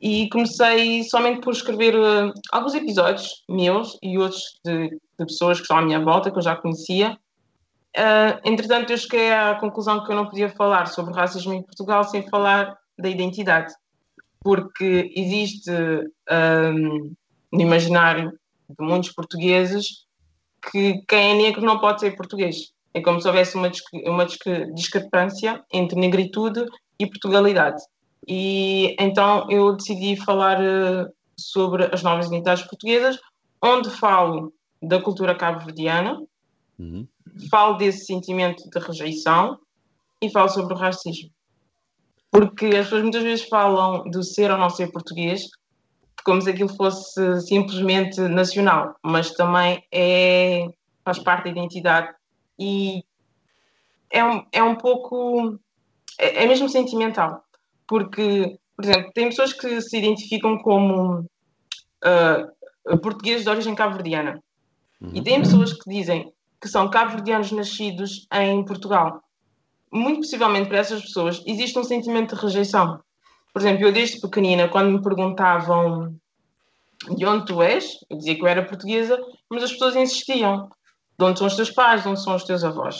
E 0.00 0.28
comecei 0.30 1.04
somente 1.04 1.42
por 1.42 1.52
escrever 1.52 1.94
eh, 1.94 2.32
alguns 2.50 2.74
episódios 2.74 3.44
meus 3.48 3.96
e 4.02 4.18
outros 4.18 4.58
de, 4.64 4.98
de 5.24 5.32
pessoas 5.32 5.58
que 5.58 5.62
estão 5.62 5.78
à 5.78 5.82
minha 5.82 6.00
volta, 6.00 6.30
que 6.30 6.38
eu 6.38 6.42
já 6.42 6.56
conhecia. 6.56 7.18
Eh, 7.94 8.40
entretanto, 8.44 8.90
eu 8.90 8.96
cheguei 8.96 9.32
à 9.32 9.54
conclusão 9.56 10.04
que 10.04 10.10
eu 10.10 10.16
não 10.16 10.26
podia 10.26 10.48
falar 10.48 10.86
sobre 10.86 11.14
racismo 11.14 11.52
em 11.52 11.62
Portugal 11.62 12.04
sem 12.04 12.28
falar 12.28 12.76
da 12.98 13.08
identidade. 13.08 13.72
Porque 14.42 15.12
existe 15.14 15.70
ehm, 16.28 17.12
no 17.52 17.60
imaginário 17.60 18.32
de 18.68 18.84
muitos 18.84 19.12
portugueses 19.12 20.06
que 20.70 21.02
quem 21.06 21.32
é 21.32 21.34
negro 21.34 21.62
não 21.62 21.78
pode 21.78 22.00
ser 22.00 22.16
português. 22.16 22.72
É 22.94 23.00
como 23.00 23.20
se 23.20 23.26
houvesse 23.26 23.56
uma, 23.56 23.70
uma 24.06 24.24
disc- 24.24 24.72
discrepância 24.74 25.62
entre 25.72 25.98
negritude 25.98 26.64
e 26.98 27.06
Portugalidade. 27.06 27.82
E 28.26 28.96
então 28.98 29.50
eu 29.50 29.74
decidi 29.74 30.16
falar 30.16 30.62
eh, 30.62 31.06
sobre 31.36 31.88
as 31.92 32.02
novas 32.02 32.26
identidades 32.26 32.64
portuguesas, 32.64 33.18
onde 33.62 33.90
falo 33.90 34.52
da 34.82 35.00
cultura 35.00 35.34
cabo-verdiana, 35.34 36.20
Uhum. 36.78 37.06
falo 37.50 37.76
desse 37.76 38.06
sentimento 38.06 38.68
de 38.68 38.78
rejeição 38.78 39.58
e 40.20 40.30
falo 40.30 40.48
sobre 40.48 40.74
o 40.74 40.76
racismo. 40.76 41.30
Porque 42.30 42.66
as 42.66 42.86
pessoas 42.86 43.02
muitas 43.02 43.22
vezes 43.22 43.48
falam 43.48 44.02
do 44.10 44.22
ser 44.22 44.50
ou 44.50 44.58
não 44.58 44.70
ser 44.70 44.90
português 44.90 45.48
como 46.24 46.40
se 46.40 46.50
aquilo 46.50 46.68
fosse 46.68 47.40
simplesmente 47.42 48.20
nacional, 48.20 48.96
mas 49.02 49.32
também 49.32 49.82
é, 49.92 50.68
faz 51.04 51.18
parte 51.18 51.44
da 51.44 51.50
identidade 51.50 52.14
e 52.58 53.04
é 54.10 54.24
um, 54.24 54.46
é 54.52 54.62
um 54.62 54.76
pouco. 54.76 55.58
É, 56.18 56.44
é 56.44 56.46
mesmo 56.46 56.68
sentimental. 56.68 57.42
Porque, 57.86 58.58
por 58.76 58.84
exemplo, 58.84 59.10
tem 59.14 59.28
pessoas 59.28 59.52
que 59.52 59.80
se 59.80 59.98
identificam 59.98 60.58
como 60.58 61.28
ah, 62.04 62.46
portugueses 63.02 63.44
de 63.44 63.50
origem 63.50 63.74
cabo-verdiana. 63.74 64.42
E 65.14 65.22
tem 65.22 65.40
pessoas 65.40 65.72
que 65.72 65.88
dizem 65.88 66.32
que 66.60 66.68
são 66.68 66.88
cabo-verdianos 66.90 67.50
nascidos 67.52 68.26
em 68.32 68.64
Portugal. 68.64 69.22
Muito 69.92 70.20
possivelmente 70.20 70.68
para 70.68 70.78
essas 70.78 71.02
pessoas 71.02 71.42
existe 71.46 71.78
um 71.78 71.84
sentimento 71.84 72.34
de 72.34 72.40
rejeição. 72.40 73.00
Por 73.52 73.60
exemplo, 73.60 73.84
eu 73.86 73.92
desde 73.92 74.20
pequenina, 74.20 74.68
quando 74.68 74.90
me 74.90 75.02
perguntavam 75.02 76.16
de 77.16 77.26
onde 77.26 77.46
tu 77.46 77.60
és, 77.62 77.84
eu 78.08 78.16
dizia 78.16 78.34
que 78.36 78.42
eu 78.42 78.46
era 78.46 78.64
portuguesa, 78.64 79.18
mas 79.50 79.64
as 79.64 79.72
pessoas 79.72 79.96
insistiam. 79.96 80.70
De 81.18 81.24
onde 81.24 81.38
são 81.38 81.46
os 81.46 81.56
teus 81.56 81.70
pais, 81.70 82.02
de 82.02 82.08
onde 82.08 82.22
são 82.22 82.34
os 82.34 82.44
teus 82.44 82.64
avós? 82.64 82.96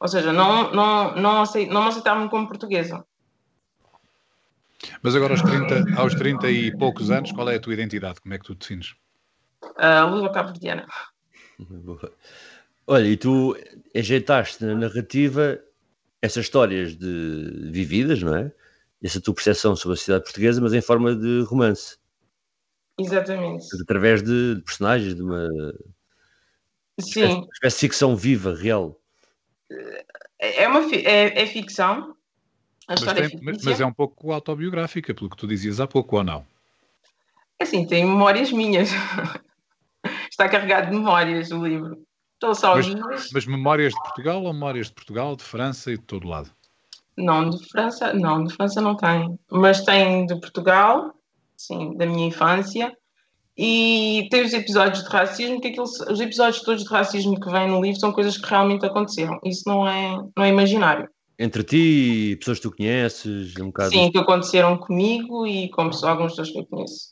Ou 0.00 0.08
seja, 0.08 0.32
não, 0.32 0.72
não, 0.72 1.14
não, 1.14 1.42
acei- 1.42 1.68
não 1.68 1.82
me 1.82 1.88
aceitavam 1.88 2.28
como 2.28 2.48
portuguesa. 2.48 3.04
Mas 5.02 5.14
agora 5.14 5.34
aos 5.34 5.42
30, 5.42 6.00
aos 6.00 6.14
30 6.14 6.50
e 6.50 6.76
poucos 6.76 7.10
anos, 7.10 7.30
qual 7.32 7.48
é 7.50 7.56
a 7.56 7.60
tua 7.60 7.74
identidade? 7.74 8.20
Como 8.20 8.34
é 8.34 8.38
que 8.38 8.44
tu 8.44 8.54
te 8.54 8.60
defines? 8.60 8.94
A 9.76 10.04
luva 10.04 10.32
cabo-verdiana. 10.32 10.86
Boa. 11.84 12.12
Olha, 12.86 13.06
e 13.06 13.16
tu 13.16 13.56
ajeitaste 13.94 14.64
na 14.64 14.74
narrativa 14.74 15.60
essas 16.22 16.44
histórias 16.44 16.96
de 16.96 17.70
vividas, 17.70 18.22
não 18.22 18.34
é? 18.34 18.52
Essa 19.02 19.20
tua 19.20 19.34
percepção 19.34 19.74
sobre 19.76 19.94
a 19.94 19.96
sociedade 19.96 20.24
portuguesa, 20.24 20.60
mas 20.60 20.74
em 20.74 20.80
forma 20.80 21.14
de 21.14 21.42
romance, 21.42 21.96
Exatamente. 22.98 23.64
através 23.82 24.22
de, 24.22 24.56
de 24.56 24.62
personagens, 24.62 25.14
de 25.14 25.22
uma 25.22 25.48
Sim, 26.98 27.20
espécie, 27.20 27.48
espécie 27.54 27.76
de 27.76 27.80
ficção 27.80 28.16
viva, 28.16 28.54
real. 28.54 29.00
é, 30.38 30.68
uma, 30.68 30.88
fi- 30.88 31.06
é, 31.06 31.42
é 31.42 31.46
ficção. 31.46 32.14
A 32.86 32.92
Mas, 32.92 33.00
história 33.00 33.24
é 33.24 33.28
tem- 33.28 33.40
mas 33.62 33.80
é 33.80 33.86
um 33.86 33.92
pouco 33.92 34.32
autobiográfica, 34.32 35.14
pelo 35.14 35.30
que 35.30 35.36
tu 35.36 35.46
dizias 35.46 35.80
há 35.80 35.86
pouco, 35.86 36.16
ou 36.16 36.24
não? 36.24 36.44
Assim, 37.58 37.86
tem 37.86 38.04
memórias 38.04 38.52
minhas. 38.52 38.90
Está 40.40 40.48
carregado 40.48 40.88
de 40.88 40.96
memórias 40.96 41.50
o 41.50 41.62
livro. 41.62 41.98
Estou 42.32 42.54
só 42.54 42.74
Mas- 42.74 42.86
livros. 42.86 43.28
Mas 43.30 43.44
memórias 43.44 43.92
de 43.92 44.00
Portugal 44.00 44.42
ou 44.42 44.54
memórias 44.54 44.86
de 44.86 44.94
Portugal, 44.94 45.36
de 45.36 45.44
França 45.44 45.92
e 45.92 45.98
de 45.98 46.02
todo 46.02 46.26
lado? 46.26 46.50
Não, 47.14 47.50
de 47.50 47.62
França, 47.68 48.14
não, 48.14 48.42
de 48.44 48.54
França 48.54 48.80
não 48.80 48.96
tem. 48.96 49.38
Mas 49.50 49.84
tem 49.84 50.24
de 50.24 50.40
Portugal, 50.40 51.12
sim, 51.58 51.94
da 51.94 52.06
minha 52.06 52.26
infância. 52.26 52.90
E 53.54 54.28
tem 54.30 54.42
os 54.42 54.54
episódios 54.54 55.04
de 55.04 55.10
racismo, 55.10 55.60
que 55.60 55.68
aquilo, 55.68 55.84
os 55.84 56.20
episódios 56.20 56.62
todos 56.62 56.84
de 56.84 56.88
racismo 56.88 57.38
que 57.38 57.50
vêm 57.50 57.68
no 57.68 57.82
livro 57.82 58.00
são 58.00 58.10
coisas 58.10 58.38
que 58.38 58.48
realmente 58.48 58.86
aconteceram. 58.86 59.38
Isso 59.44 59.64
não 59.66 59.86
é, 59.86 60.16
não 60.34 60.42
é 60.42 60.48
imaginário. 60.48 61.06
Entre 61.38 61.62
ti 61.62 62.30
e 62.30 62.36
pessoas 62.36 62.58
que 62.58 62.62
tu 62.62 62.74
conheces, 62.74 63.54
um 63.58 63.66
bocado. 63.66 63.90
Sim, 63.90 64.10
que 64.10 64.16
aconteceram 64.16 64.78
comigo 64.78 65.46
e 65.46 65.68
com 65.68 65.90
pessoas, 65.90 66.04
algumas 66.04 66.32
pessoas 66.32 66.50
que 66.50 66.60
eu 66.60 66.64
conheço. 66.64 67.09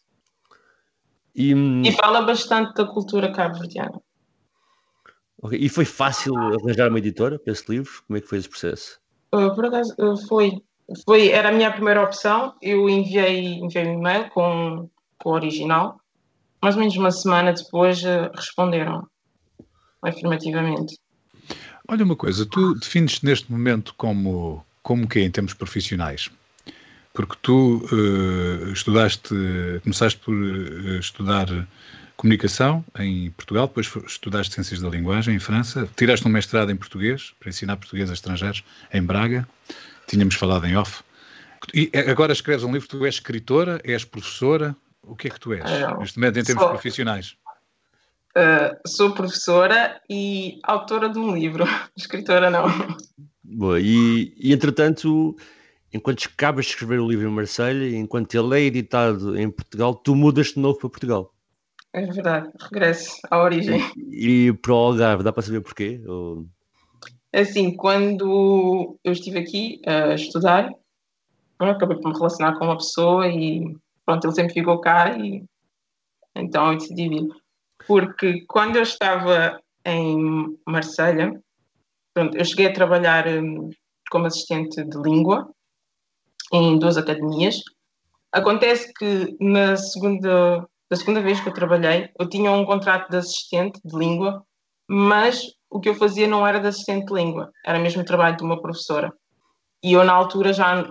E, 1.38 1.54
hum, 1.54 1.82
E 1.84 1.92
fala 1.92 2.22
bastante 2.22 2.74
da 2.74 2.84
cultura 2.84 3.32
cabo-verdiana. 3.32 4.02
Okay. 5.40 5.60
E 5.60 5.68
foi 5.68 5.84
fácil 5.84 6.36
arranjar 6.36 6.88
uma 6.88 6.98
editora 6.98 7.38
para 7.38 7.52
esse 7.52 7.70
livro? 7.70 8.02
Como 8.08 8.16
é 8.16 8.20
que 8.20 8.26
foi 8.26 8.38
esse 8.38 8.48
processo? 8.48 8.98
Uh, 9.32 9.54
por 9.54 9.66
acaso, 9.66 9.94
uh, 10.00 10.16
foi. 10.26 10.60
foi. 11.06 11.28
Era 11.28 11.50
a 11.50 11.52
minha 11.52 11.70
primeira 11.70 12.02
opção. 12.02 12.54
Eu 12.60 12.88
enviei, 12.88 13.54
enviei 13.54 13.86
um 13.86 14.00
e-mail 14.00 14.28
com, 14.30 14.90
com 15.16 15.30
o 15.30 15.32
original. 15.34 16.00
Mais 16.60 16.74
ou 16.74 16.80
menos 16.80 16.96
uma 16.96 17.12
semana 17.12 17.52
depois 17.52 18.02
uh, 18.02 18.32
responderam 18.34 19.06
afirmativamente. 20.02 20.98
Olha 21.86 22.04
uma 22.04 22.16
coisa, 22.16 22.44
tu 22.44 22.74
defines-te 22.74 23.24
neste 23.24 23.50
momento 23.50 23.94
como, 23.96 24.64
como 24.82 25.08
que 25.08 25.20
em 25.20 25.30
termos 25.30 25.54
profissionais? 25.54 26.28
Porque 27.18 27.34
tu 27.42 27.82
estudaste, 28.72 29.34
começaste 29.82 30.20
por 30.20 30.36
estudar 31.00 31.48
comunicação 32.16 32.84
em 32.96 33.32
Portugal, 33.32 33.66
depois 33.66 33.92
estudaste 34.06 34.54
Ciências 34.54 34.80
da 34.80 34.88
Linguagem 34.88 35.34
em 35.34 35.40
França, 35.40 35.88
tiraste 35.96 36.28
um 36.28 36.30
mestrado 36.30 36.70
em 36.70 36.76
português, 36.76 37.34
para 37.40 37.48
ensinar 37.48 37.76
português 37.76 38.08
a 38.08 38.12
estrangeiros, 38.12 38.62
em 38.94 39.02
Braga, 39.02 39.48
tínhamos 40.06 40.36
falado 40.36 40.64
em 40.66 40.76
off. 40.76 41.02
E 41.74 41.90
agora 42.08 42.32
escreves 42.32 42.62
um 42.62 42.70
livro, 42.70 42.86
tu 42.86 43.04
és 43.04 43.16
escritora, 43.16 43.80
és 43.82 44.04
professora, 44.04 44.76
o 45.02 45.16
que 45.16 45.26
é 45.26 45.30
que 45.32 45.40
tu 45.40 45.52
és, 45.52 45.64
neste 45.98 46.20
momento, 46.20 46.38
em 46.38 46.44
termos 46.44 46.62
sou, 46.62 46.70
profissionais? 46.70 47.36
Uh, 48.36 48.88
sou 48.88 49.10
professora 49.10 50.00
e 50.08 50.60
autora 50.62 51.08
de 51.08 51.18
um 51.18 51.34
livro, 51.34 51.64
escritora 51.98 52.48
não. 52.48 52.96
Boa, 53.42 53.80
e, 53.80 54.32
e 54.38 54.52
entretanto, 54.52 55.36
enquanto 55.92 56.26
acabas 56.26 56.66
de 56.66 56.72
escrever 56.72 57.00
o 57.00 57.08
livro 57.08 57.28
em 57.28 57.32
Marselha, 57.32 57.96
enquanto 57.96 58.34
ele 58.34 58.58
é 58.58 58.62
editado 58.64 59.38
em 59.38 59.50
Portugal, 59.50 59.94
tu 59.94 60.14
mudas 60.14 60.48
de 60.48 60.60
novo 60.60 60.78
para 60.78 60.90
Portugal. 60.90 61.32
É 61.92 62.04
verdade, 62.04 62.50
regresso 62.60 63.18
à 63.30 63.42
origem. 63.42 63.80
E, 63.96 64.48
e 64.48 64.52
para 64.52 64.72
o 64.72 64.76
Algarve, 64.76 65.24
dá 65.24 65.32
para 65.32 65.42
saber 65.42 65.62
porquê? 65.62 66.02
Ou... 66.06 66.46
Assim, 67.32 67.74
quando 67.74 68.98
eu 69.02 69.12
estive 69.12 69.38
aqui 69.38 69.80
a 69.86 70.14
estudar, 70.14 70.70
acabei 71.58 71.96
por 71.98 72.12
me 72.12 72.16
relacionar 72.16 72.58
com 72.58 72.66
uma 72.66 72.76
pessoa 72.76 73.26
e 73.26 73.74
pronto, 74.04 74.26
ele 74.26 74.34
sempre 74.34 74.54
ficou 74.54 74.80
cá 74.80 75.16
e 75.18 75.44
então 76.34 76.72
eu 76.72 76.78
decidi 76.78 77.08
vir. 77.08 77.28
Porque 77.86 78.44
quando 78.46 78.76
eu 78.76 78.82
estava 78.82 79.60
em 79.84 80.58
Marselha, 80.66 81.32
pronto, 82.12 82.36
eu 82.36 82.44
cheguei 82.44 82.66
a 82.66 82.72
trabalhar 82.72 83.26
hum, 83.26 83.70
como 84.10 84.26
assistente 84.26 84.84
de 84.84 84.98
língua 84.98 85.50
em 86.52 86.78
duas 86.78 86.96
academias. 86.96 87.60
Acontece 88.32 88.92
que 88.94 89.36
na 89.40 89.76
segunda 89.76 90.66
da 90.90 90.96
segunda 90.96 91.20
vez 91.20 91.38
que 91.40 91.48
eu 91.48 91.52
trabalhei, 91.52 92.10
eu 92.18 92.28
tinha 92.28 92.50
um 92.50 92.64
contrato 92.64 93.10
de 93.10 93.18
assistente 93.18 93.78
de 93.84 93.96
língua, 93.96 94.42
mas 94.88 95.42
o 95.70 95.80
que 95.80 95.88
eu 95.88 95.94
fazia 95.94 96.26
não 96.26 96.46
era 96.46 96.58
de 96.58 96.66
assistente 96.66 97.06
de 97.06 97.12
língua, 97.12 97.52
era 97.64 97.78
mesmo 97.78 98.00
o 98.00 98.06
trabalho 98.06 98.36
de 98.36 98.42
uma 98.42 98.60
professora. 98.60 99.12
E 99.82 99.92
eu, 99.92 100.02
na 100.02 100.14
altura, 100.14 100.52
já. 100.52 100.84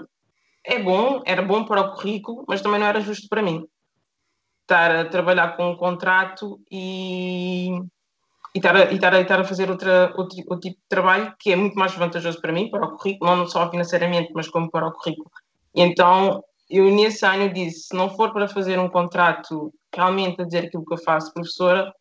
É 0.64 0.82
bom, 0.82 1.22
era 1.26 1.42
bom 1.42 1.64
para 1.66 1.82
o 1.82 1.94
currículo, 1.94 2.46
mas 2.48 2.62
também 2.62 2.80
não 2.80 2.88
era 2.88 3.02
justo 3.02 3.28
para 3.28 3.42
mim. 3.42 3.66
Estar 4.62 4.96
a 4.96 5.06
trabalhar 5.06 5.56
com 5.58 5.72
um 5.72 5.78
contrato 5.78 6.60
e. 6.72 7.70
E 8.56 8.60
estar, 8.60 8.76
a, 8.76 8.92
e 8.92 8.96
estar, 8.96 9.14
a, 9.14 9.20
estar 9.22 9.40
a 9.40 9.44
fazer 9.44 9.70
outra, 9.70 10.14
outro, 10.18 10.38
outro 10.48 10.60
tipo 10.60 10.78
de 10.78 10.78
trabalho 10.90 11.34
que 11.40 11.52
é 11.52 11.56
muito 11.56 11.78
mais 11.78 11.94
vantajoso 11.96 12.40
para 12.42 12.54
mim, 12.54 12.70
para 12.70 12.86
o 12.86 12.98
currículo, 12.98 13.36
não 13.36 13.48
só 13.48 13.70
financeiramente, 13.70 14.32
mas 14.34 14.48
como 14.48 14.70
para 14.70 14.88
o 14.88 14.94
currículo. 14.94 15.30
Então 15.78 16.44
eu 16.70 16.94
nesse 16.94 17.26
ano 17.26 17.54
disse, 17.54 17.88
se 17.88 17.96
não 17.96 18.10
for 18.10 18.34
para 18.34 18.48
fazer 18.48 18.78
um 18.78 18.90
contrato 18.90 19.72
realmente 19.96 20.42
a 20.42 20.46
dizer 20.46 20.66
aquilo 20.66 20.84
que 20.84 20.94
eu 20.94 20.98
faço, 20.98 21.34
professora, 21.34 21.94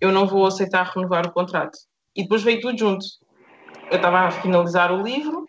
eu 0.00 0.12
não 0.12 0.26
vou 0.26 0.46
aceitar 0.46 0.84
renovar 0.94 1.26
o 1.26 1.32
contrato. 1.32 1.76
E 2.14 2.22
depois 2.22 2.42
veio 2.42 2.60
tudo 2.60 2.78
junto. 2.78 3.04
Eu 3.90 3.96
estava 3.96 4.20
a 4.20 4.30
finalizar 4.30 4.92
o 4.92 5.02
livro, 5.02 5.46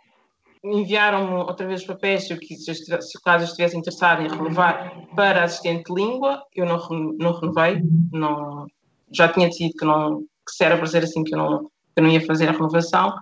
enviaram-me 0.63 1.35
outra 1.35 1.67
vez 1.67 1.81
os 1.81 1.87
papéis 1.87 2.27
se, 2.27 2.33
eu, 2.33 2.39
se, 2.41 3.01
se 3.01 3.21
caso 3.23 3.45
estivesse 3.45 3.77
interessado 3.77 4.23
em 4.23 4.27
renovar 4.27 5.07
para 5.15 5.43
assistente 5.43 5.85
de 5.85 5.93
língua, 5.93 6.41
eu 6.55 6.65
não, 6.65 6.77
não 7.19 7.33
renovei, 7.33 7.81
não, 8.11 8.65
já 9.11 9.27
tinha 9.27 9.47
decidido 9.47 9.77
que, 9.77 9.85
não, 9.85 10.21
que 10.21 10.51
se 10.51 10.63
era 10.63 10.77
para 10.77 10.87
ser 10.87 11.03
assim 11.03 11.23
que 11.23 11.35
eu, 11.35 11.37
não, 11.37 11.59
que 11.59 11.69
eu 11.97 12.03
não 12.03 12.09
ia 12.09 12.25
fazer 12.25 12.49
a 12.49 12.51
renovação 12.51 13.13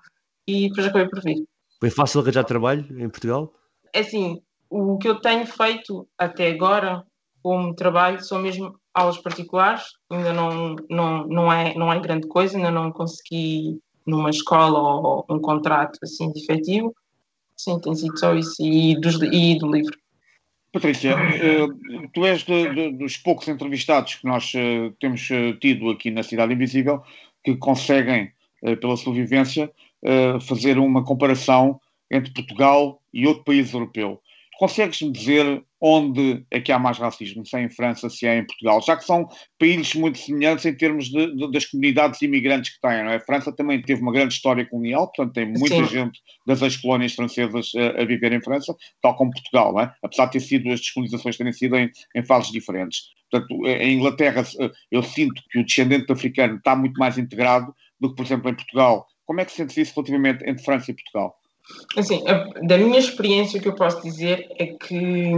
e 0.48 0.70
depois 0.70 0.88
acabei 0.88 1.10
por 1.10 1.22
vir. 1.22 1.44
Foi 1.80 1.90
fácil 1.90 2.22
arranjar 2.22 2.46
trabalho 2.46 2.86
em 2.98 3.10
Portugal? 3.10 3.54
É 3.94 4.00
assim, 4.00 4.42
o 4.70 4.98
que 4.98 5.08
eu 5.08 5.22
tenho 5.22 5.46
feito 5.46 6.08
até 6.18 6.50
agora 6.50 7.04
como 7.42 7.76
trabalho 7.76 8.24
são 8.24 8.40
mesmo 8.40 8.76
aulas 8.94 9.18
particulares, 9.18 9.84
ainda 10.10 10.34
não, 10.34 10.76
não, 10.90 11.28
não, 11.28 11.54
é, 11.54 11.76
não 11.76 11.92
é 11.92 12.00
grande 12.00 12.28
coisa, 12.28 12.58
ainda 12.58 12.72
não 12.72 12.92
consegui 12.92 13.80
numa 14.06 14.30
escola 14.30 14.80
ou 14.80 15.26
um 15.30 15.40
contrato 15.40 16.00
assim 16.04 16.32
de 16.32 16.42
efetivo. 16.42 16.94
Sim, 17.56 17.80
tem 17.80 17.96
sido 17.96 18.18
só 18.18 18.34
isso 18.36 18.56
e, 18.62 19.00
dos, 19.00 19.22
e 19.22 19.58
do 19.58 19.72
livro. 19.72 19.98
Patrícia, 20.72 21.12
eh, 21.12 21.68
tu 22.14 22.26
és 22.26 22.44
de, 22.44 22.74
de, 22.74 22.92
dos 22.94 23.18
poucos 23.18 23.48
entrevistados 23.48 24.16
que 24.16 24.26
nós 24.26 24.52
eh, 24.56 24.92
temos 25.00 25.30
eh, 25.30 25.54
tido 25.62 25.92
aqui 25.92 26.10
na 26.10 26.24
Cidade 26.24 26.54
Invisível 26.54 27.04
que 27.44 27.56
conseguem, 27.56 28.32
pela 28.80 28.96
sua 28.96 29.14
vivência, 29.14 29.70
fazer 30.48 30.78
uma 30.78 31.04
comparação 31.04 31.82
entre 32.14 32.32
Portugal 32.32 33.02
e 33.14 33.26
outro 33.28 33.44
país 33.44 33.74
europeu. 33.74 34.22
Consegues-me 34.60 35.12
dizer 35.12 35.64
onde 35.82 36.46
é 36.50 36.62
que 36.62 36.72
há 36.72 36.78
mais 36.78 36.98
racismo, 36.98 37.46
se 37.46 37.58
é 37.58 37.64
em 37.64 37.70
França, 37.70 38.10
se 38.10 38.26
é 38.26 38.38
em 38.38 38.46
Portugal, 38.46 38.82
já 38.82 38.96
que 38.96 39.04
são 39.04 39.28
países 39.60 39.96
muito 39.96 40.20
semelhantes 40.20 40.66
em 40.66 40.74
termos 40.74 41.10
de, 41.10 41.36
de, 41.36 41.52
das 41.52 41.66
comunidades 41.66 42.22
imigrantes 42.22 42.76
que 42.76 42.80
têm, 42.80 43.04
não 43.04 43.12
é? 43.12 43.16
A 43.16 43.20
França 43.20 43.52
também 43.52 43.82
teve 43.82 44.02
uma 44.02 44.14
grande 44.14 44.36
história 44.36 44.66
colonial, 44.66 45.08
portanto 45.08 45.34
tem 45.34 45.48
muita 45.48 45.76
Sim. 45.76 45.88
gente 45.88 46.20
das 46.46 46.62
ex-colónias 46.62 47.14
francesas 47.14 47.72
a, 47.76 48.02
a, 48.02 48.06
viver 48.06 48.32
em 48.32 48.42
França, 48.42 48.74
tal 49.02 49.16
como 49.18 49.32
Portugal, 49.32 49.74
não 49.74 49.82
é? 49.82 49.94
Apesar 50.04 50.28
de 50.28 50.34
ter 50.34 50.40
sido, 50.40 50.72
as 50.72 50.80
descolonizações 50.80 51.36
terem 51.36 51.52
sido 51.52 51.76
em, 51.76 51.92
em 52.16 52.24
fases 52.24 52.52
diferentes. 52.52 53.00
Portanto, 53.30 53.68
em 53.68 53.96
Inglaterra 53.96 54.44
eu 54.92 55.02
sinto 55.02 55.42
que 55.50 55.60
o 55.60 55.66
descendente 55.66 56.12
africano 56.12 56.58
está 56.58 56.76
muito 56.76 56.98
mais 57.00 57.18
integrado 57.18 57.74
do 58.00 58.10
que, 58.10 58.16
por 58.16 58.26
exemplo, 58.26 58.50
em 58.50 58.56
Portugal. 58.56 59.08
Como 59.26 59.42
é 59.42 59.46
que 59.46 59.52
sentes 59.52 59.76
isso 59.76 59.94
relativamente 59.96 60.48
entre 60.48 60.64
França 60.64 60.92
e 60.92 60.94
Portugal? 60.94 61.36
Assim, 61.98 62.24
da 62.68 62.78
minha 62.78 63.00
experiência, 63.00 63.60
o 63.60 63.62
que 63.62 63.70
eu 63.70 63.76
posso 63.76 64.02
dizer 64.02 64.48
é 64.58 64.68
que 64.68 65.32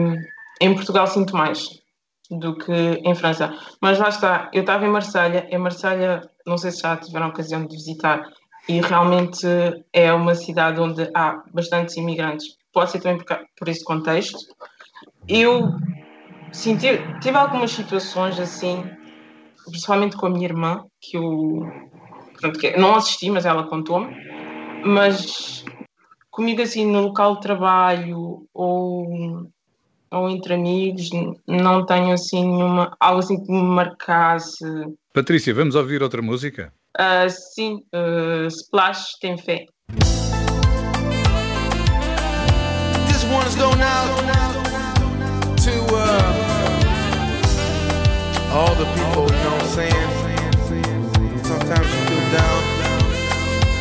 em 0.62 0.74
Portugal 0.74 1.08
sinto 1.08 1.36
mais 1.36 1.82
do 2.30 2.58
que 2.58 2.72
em 2.72 3.14
França. 3.14 3.54
Mas 3.82 4.00
lá 4.00 4.10
está, 4.10 4.50
eu 4.54 4.62
estava 4.62 4.86
em 4.86 4.90
Marselha, 4.90 5.48
em 5.50 5.58
Marselha, 5.58 6.22
não 6.46 6.58
sei 6.58 6.72
se 6.72 6.82
já 6.82 6.98
tiveram 6.98 7.28
a 7.28 7.30
ocasião 7.30 7.66
de 7.66 7.76
visitar, 7.76 8.28
e 8.68 8.82
realmente 8.82 9.46
é 9.94 10.12
uma 10.12 10.34
cidade 10.34 10.80
onde 10.80 11.10
há 11.14 11.44
bastantes 11.54 11.96
imigrantes. 11.98 12.58
Pode 12.74 12.92
ser 12.92 13.00
também 13.00 13.24
por, 13.24 13.40
por 13.58 13.70
esse 13.70 13.84
contexto. 13.84 14.40
Eu 15.28 15.70
senti, 16.52 17.00
tive 17.22 17.38
algumas 17.38 17.72
situações 17.72 18.40
assim, 18.40 18.84
principalmente 19.66 20.18
com 20.18 20.26
a 20.26 20.30
minha 20.30 20.46
irmã, 20.46 20.84
que 21.00 21.16
eu 21.18 21.72
pronto, 22.40 22.60
que 22.60 22.76
não 22.78 22.96
assisti, 22.96 23.30
mas 23.30 23.46
ela 23.46 23.68
contou-me. 23.68 24.16
Mas 24.84 25.64
comigo 26.36 26.62
assim 26.62 26.86
no 26.86 27.02
local 27.02 27.36
de 27.36 27.42
trabalho 27.42 28.46
ou, 28.54 29.48
ou 30.12 30.30
entre 30.30 30.54
amigos 30.56 31.10
não 31.48 31.86
tenho 31.86 32.12
assim 32.12 32.46
nenhuma 32.46 32.96
algo 33.00 33.20
assim 33.20 33.42
que 33.42 33.50
me 33.50 33.62
marcasse. 33.62 34.66
Patrícia, 35.14 35.54
vamos 35.54 35.76
ouvir 35.76 36.04
outra 36.04 36.22
música? 36.22 36.74
Uh, 37.00 37.30
sim, 37.30 37.82
uh, 37.94 38.48
Splash 38.48 39.18
tem 39.22 39.38
fé. 39.38 39.66
This 43.08 43.24
one's 43.32 43.56
going 43.56 43.82
out 43.82 44.10
to 45.64 45.72
uh, 45.96 46.34
all 48.54 48.76
the 48.76 48.86
people, 48.94 49.24
you 49.24 49.44
know 49.44 49.56
what 49.56 49.64
I'm 49.64 49.70
saying? 49.70 50.10
Sometimes 51.44 51.88
you 51.88 52.00
feel 52.08 52.26
down, 52.32 52.62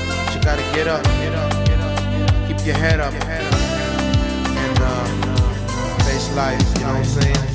but 0.09 0.35
you 0.35 0.41
gotta 0.41 0.63
get 0.73 0.87
up. 0.87 1.03
Get 1.21 1.34
up. 1.34 1.34
Your 2.65 2.77
head 2.77 2.99
up 2.99 3.13
and 3.13 4.79
uh, 4.81 5.99
face 6.05 6.35
life, 6.35 6.63
you 6.79 6.81
know 6.81 6.95
what 6.95 6.97
I'm 6.97 7.05
saying? 7.05 7.54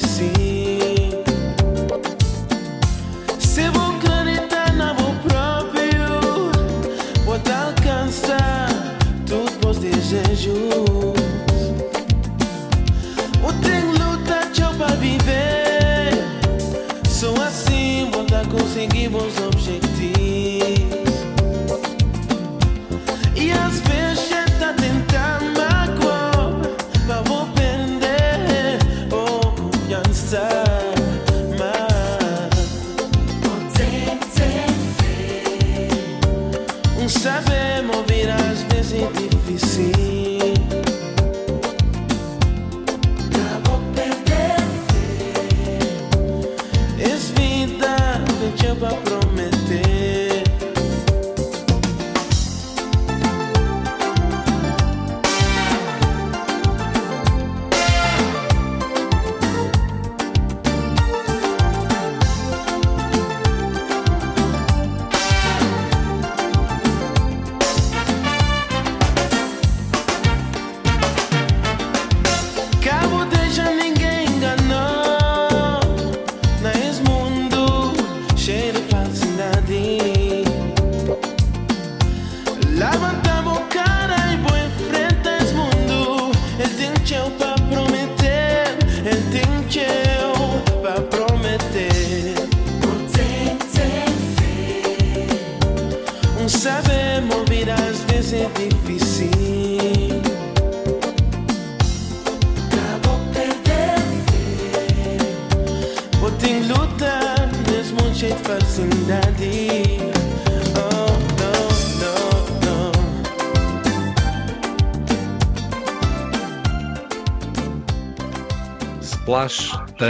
Se 0.00 0.39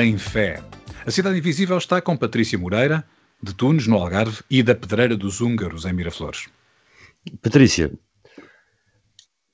tem 0.00 0.16
fé. 0.16 0.64
A 1.04 1.10
Cidade 1.10 1.36
Invisível 1.36 1.76
está 1.76 2.00
com 2.00 2.16
Patrícia 2.16 2.58
Moreira, 2.58 3.04
de 3.42 3.52
Tunes, 3.52 3.86
no 3.86 3.96
Algarve, 3.96 4.42
e 4.48 4.62
da 4.62 4.74
Pedreira 4.74 5.14
dos 5.14 5.42
Húngaros, 5.42 5.84
em 5.84 5.92
Miraflores. 5.92 6.48
Patrícia, 7.42 7.92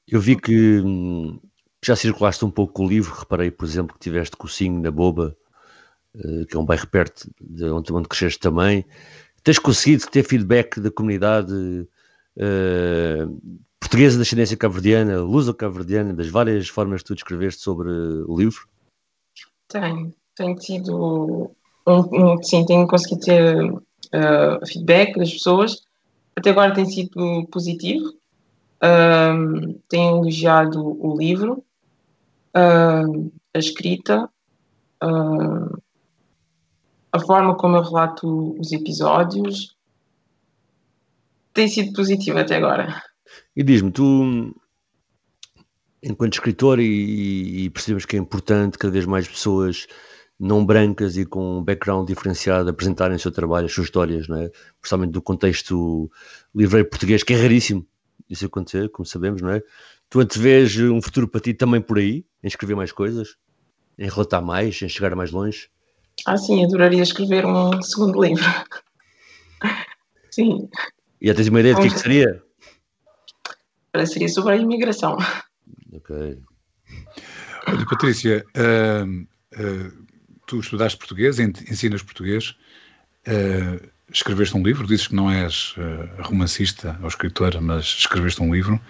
eu 0.06 0.20
vi 0.20 0.36
que 0.36 0.78
hum, 0.78 1.40
já 1.84 1.96
circulaste 1.96 2.44
um 2.44 2.50
pouco 2.52 2.74
com 2.74 2.86
o 2.86 2.88
livro. 2.88 3.12
Reparei, 3.12 3.50
por 3.50 3.64
exemplo, 3.64 3.94
que 3.94 3.98
tiveste 3.98 4.36
Cocinho 4.36 4.80
na 4.80 4.92
Boba, 4.92 5.36
eh, 6.14 6.44
que 6.48 6.56
é 6.56 6.60
um 6.60 6.64
bairro 6.64 6.86
perto 6.86 7.28
de 7.40 7.64
onde, 7.64 7.92
onde 7.92 8.06
cresceste 8.06 8.38
também. 8.38 8.84
Tens 9.42 9.58
conseguido 9.58 10.06
ter 10.06 10.22
feedback 10.22 10.78
da 10.78 10.92
comunidade 10.92 11.88
eh, 12.38 13.26
portuguesa 13.80 14.14
de 14.14 14.22
ascendência 14.22 14.56
cabo-verdiana, 14.56 15.20
luso-cabo-verdiana, 15.22 16.14
das 16.14 16.28
várias 16.28 16.68
formas 16.68 17.02
que 17.02 17.08
tu 17.08 17.14
descreveste 17.16 17.62
sobre 17.62 17.88
o 17.90 18.38
livro? 18.38 18.68
Tenho, 19.66 20.14
tenho 20.36 20.54
tido, 20.56 21.50
um, 21.86 22.42
sim, 22.42 22.64
tenho 22.66 22.86
conseguido 22.86 23.20
ter 23.20 23.72
uh, 23.72 24.66
feedback 24.66 25.18
das 25.18 25.32
pessoas. 25.32 25.82
Até 26.36 26.50
agora 26.50 26.74
tem 26.74 26.84
sido 26.84 27.46
positivo. 27.50 28.12
Tenho 29.88 30.16
elogiado 30.18 30.80
o 30.84 31.16
livro, 31.16 31.64
um, 32.54 33.30
a 33.54 33.58
escrita, 33.58 34.28
a 37.10 37.18
forma 37.20 37.56
como 37.56 37.76
eu 37.76 37.82
relato 37.82 38.54
os 38.60 38.70
episódios. 38.72 39.74
Tem 41.54 41.66
sido 41.66 41.94
positivo 41.94 42.38
até 42.38 42.56
agora. 42.56 43.02
E 43.56 43.62
diz-me, 43.62 43.90
tu, 43.90 44.54
enquanto 46.02 46.34
escritor, 46.34 46.78
e, 46.78 47.64
e, 47.64 47.70
percebemos 47.70 48.04
que 48.04 48.16
é 48.16 48.18
importante 48.18 48.76
cada 48.76 48.92
vez 48.92 49.06
mais 49.06 49.26
pessoas 49.26 49.86
não 50.38 50.64
brancas 50.64 51.16
e 51.16 51.24
com 51.24 51.58
um 51.58 51.64
background 51.64 52.06
diferenciado 52.06 52.68
apresentarem 52.68 53.16
o 53.16 53.20
seu 53.20 53.32
trabalho, 53.32 53.66
as 53.66 53.72
suas 53.72 53.86
histórias, 53.86 54.28
não 54.28 54.36
é? 54.36 54.50
Principalmente 54.80 55.12
do 55.12 55.22
contexto 55.22 56.10
livreiro 56.54 56.88
português, 56.88 57.22
que 57.22 57.32
é 57.32 57.40
raríssimo 57.40 57.86
isso 58.28 58.46
acontecer, 58.46 58.90
como 58.90 59.06
sabemos, 59.06 59.40
não 59.40 59.50
é? 59.50 59.62
Tu 60.10 60.20
antevês 60.20 60.76
um 60.78 61.00
futuro 61.00 61.28
para 61.28 61.40
ti 61.40 61.54
também 61.54 61.80
por 61.80 61.98
aí, 61.98 62.24
em 62.42 62.46
escrever 62.46 62.74
mais 62.74 62.92
coisas, 62.92 63.36
em 63.98 64.08
relatar 64.08 64.42
mais, 64.42 64.80
em 64.82 64.88
chegar 64.88 65.14
mais 65.14 65.30
longe? 65.30 65.68
Ah, 66.24 66.36
sim, 66.36 66.64
adoraria 66.64 67.02
escrever 67.02 67.44
um 67.46 67.80
segundo 67.82 68.22
livro. 68.22 68.44
sim. 70.30 70.68
E 71.20 71.28
já 71.28 71.34
tens 71.34 71.48
uma 71.48 71.60
ideia 71.60 71.74
do 71.74 71.80
que, 71.80 71.86
é 71.86 71.90
que 71.90 71.98
seria? 71.98 72.42
Seria 74.06 74.28
sobre 74.28 74.52
a 74.52 74.56
imigração. 74.56 75.16
Ok. 75.92 76.38
Olha, 77.66 77.86
Patrícia, 77.86 78.44
uh, 78.56 79.22
uh, 79.58 80.05
tu 80.46 80.60
estudaste 80.60 80.98
português, 80.98 81.38
ensinas 81.38 82.02
português, 82.02 82.56
uh, 83.26 83.88
escreveste 84.12 84.56
um 84.56 84.62
livro, 84.62 84.86
dizes 84.86 85.08
que 85.08 85.14
não 85.14 85.30
és 85.30 85.74
romancista 86.22 86.98
ou 87.02 87.08
escritora, 87.08 87.60
mas 87.60 87.84
escreveste 87.84 88.42
um 88.42 88.54
livro. 88.54 88.80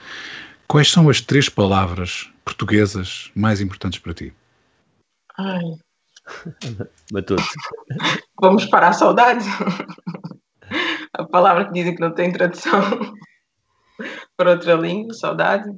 Quais 0.68 0.90
são 0.90 1.08
as 1.08 1.20
três 1.20 1.48
palavras 1.48 2.30
portuguesas 2.44 3.30
mais 3.34 3.60
importantes 3.60 3.98
para 3.98 4.14
ti? 4.14 4.32
Ai. 5.38 5.62
Matou-te. 7.12 7.44
Vamos 8.40 8.66
para 8.66 8.88
a 8.88 8.92
saudade. 8.92 9.44
A 11.12 11.24
palavra 11.24 11.66
que 11.66 11.72
dizem 11.72 11.94
que 11.94 12.00
não 12.00 12.12
tem 12.12 12.32
tradução 12.32 12.80
para 14.36 14.50
outra 14.50 14.74
língua, 14.74 15.14
saudade, 15.14 15.70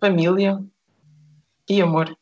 família 0.00 0.58
e 1.68 1.80
amor. 1.80 2.14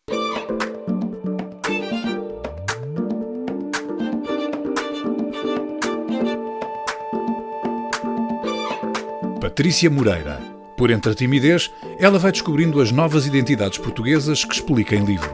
Patrícia 9.56 9.88
Moreira. 9.88 10.38
Por 10.76 10.90
entre 10.90 11.12
a 11.12 11.14
timidez, 11.14 11.72
ela 11.98 12.18
vai 12.18 12.30
descobrindo 12.30 12.78
as 12.78 12.92
novas 12.92 13.24
identidades 13.24 13.78
portuguesas 13.78 14.44
que 14.44 14.52
explica 14.52 14.94
em 14.94 15.02
livro. 15.02 15.30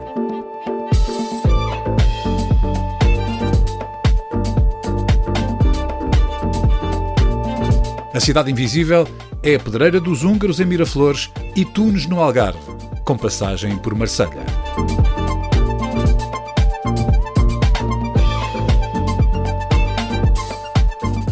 A 8.13 8.19
Cidade 8.21 8.49
Invisível 8.49 9.05
é 9.43 9.55
a 9.55 9.59
Pedreira 9.59 9.99
dos 9.99 10.23
Húngaros 10.23 10.61
em 10.61 10.65
Miraflores 10.67 11.29
e 11.53 11.65
Tunes 11.65 12.07
no 12.07 12.21
Algarve, 12.21 12.59
com 13.03 13.17
passagem 13.17 13.77
por 13.77 13.93
Marselha. 13.93 14.45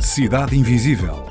Cidade 0.01 0.59
Invisível, 0.59 1.30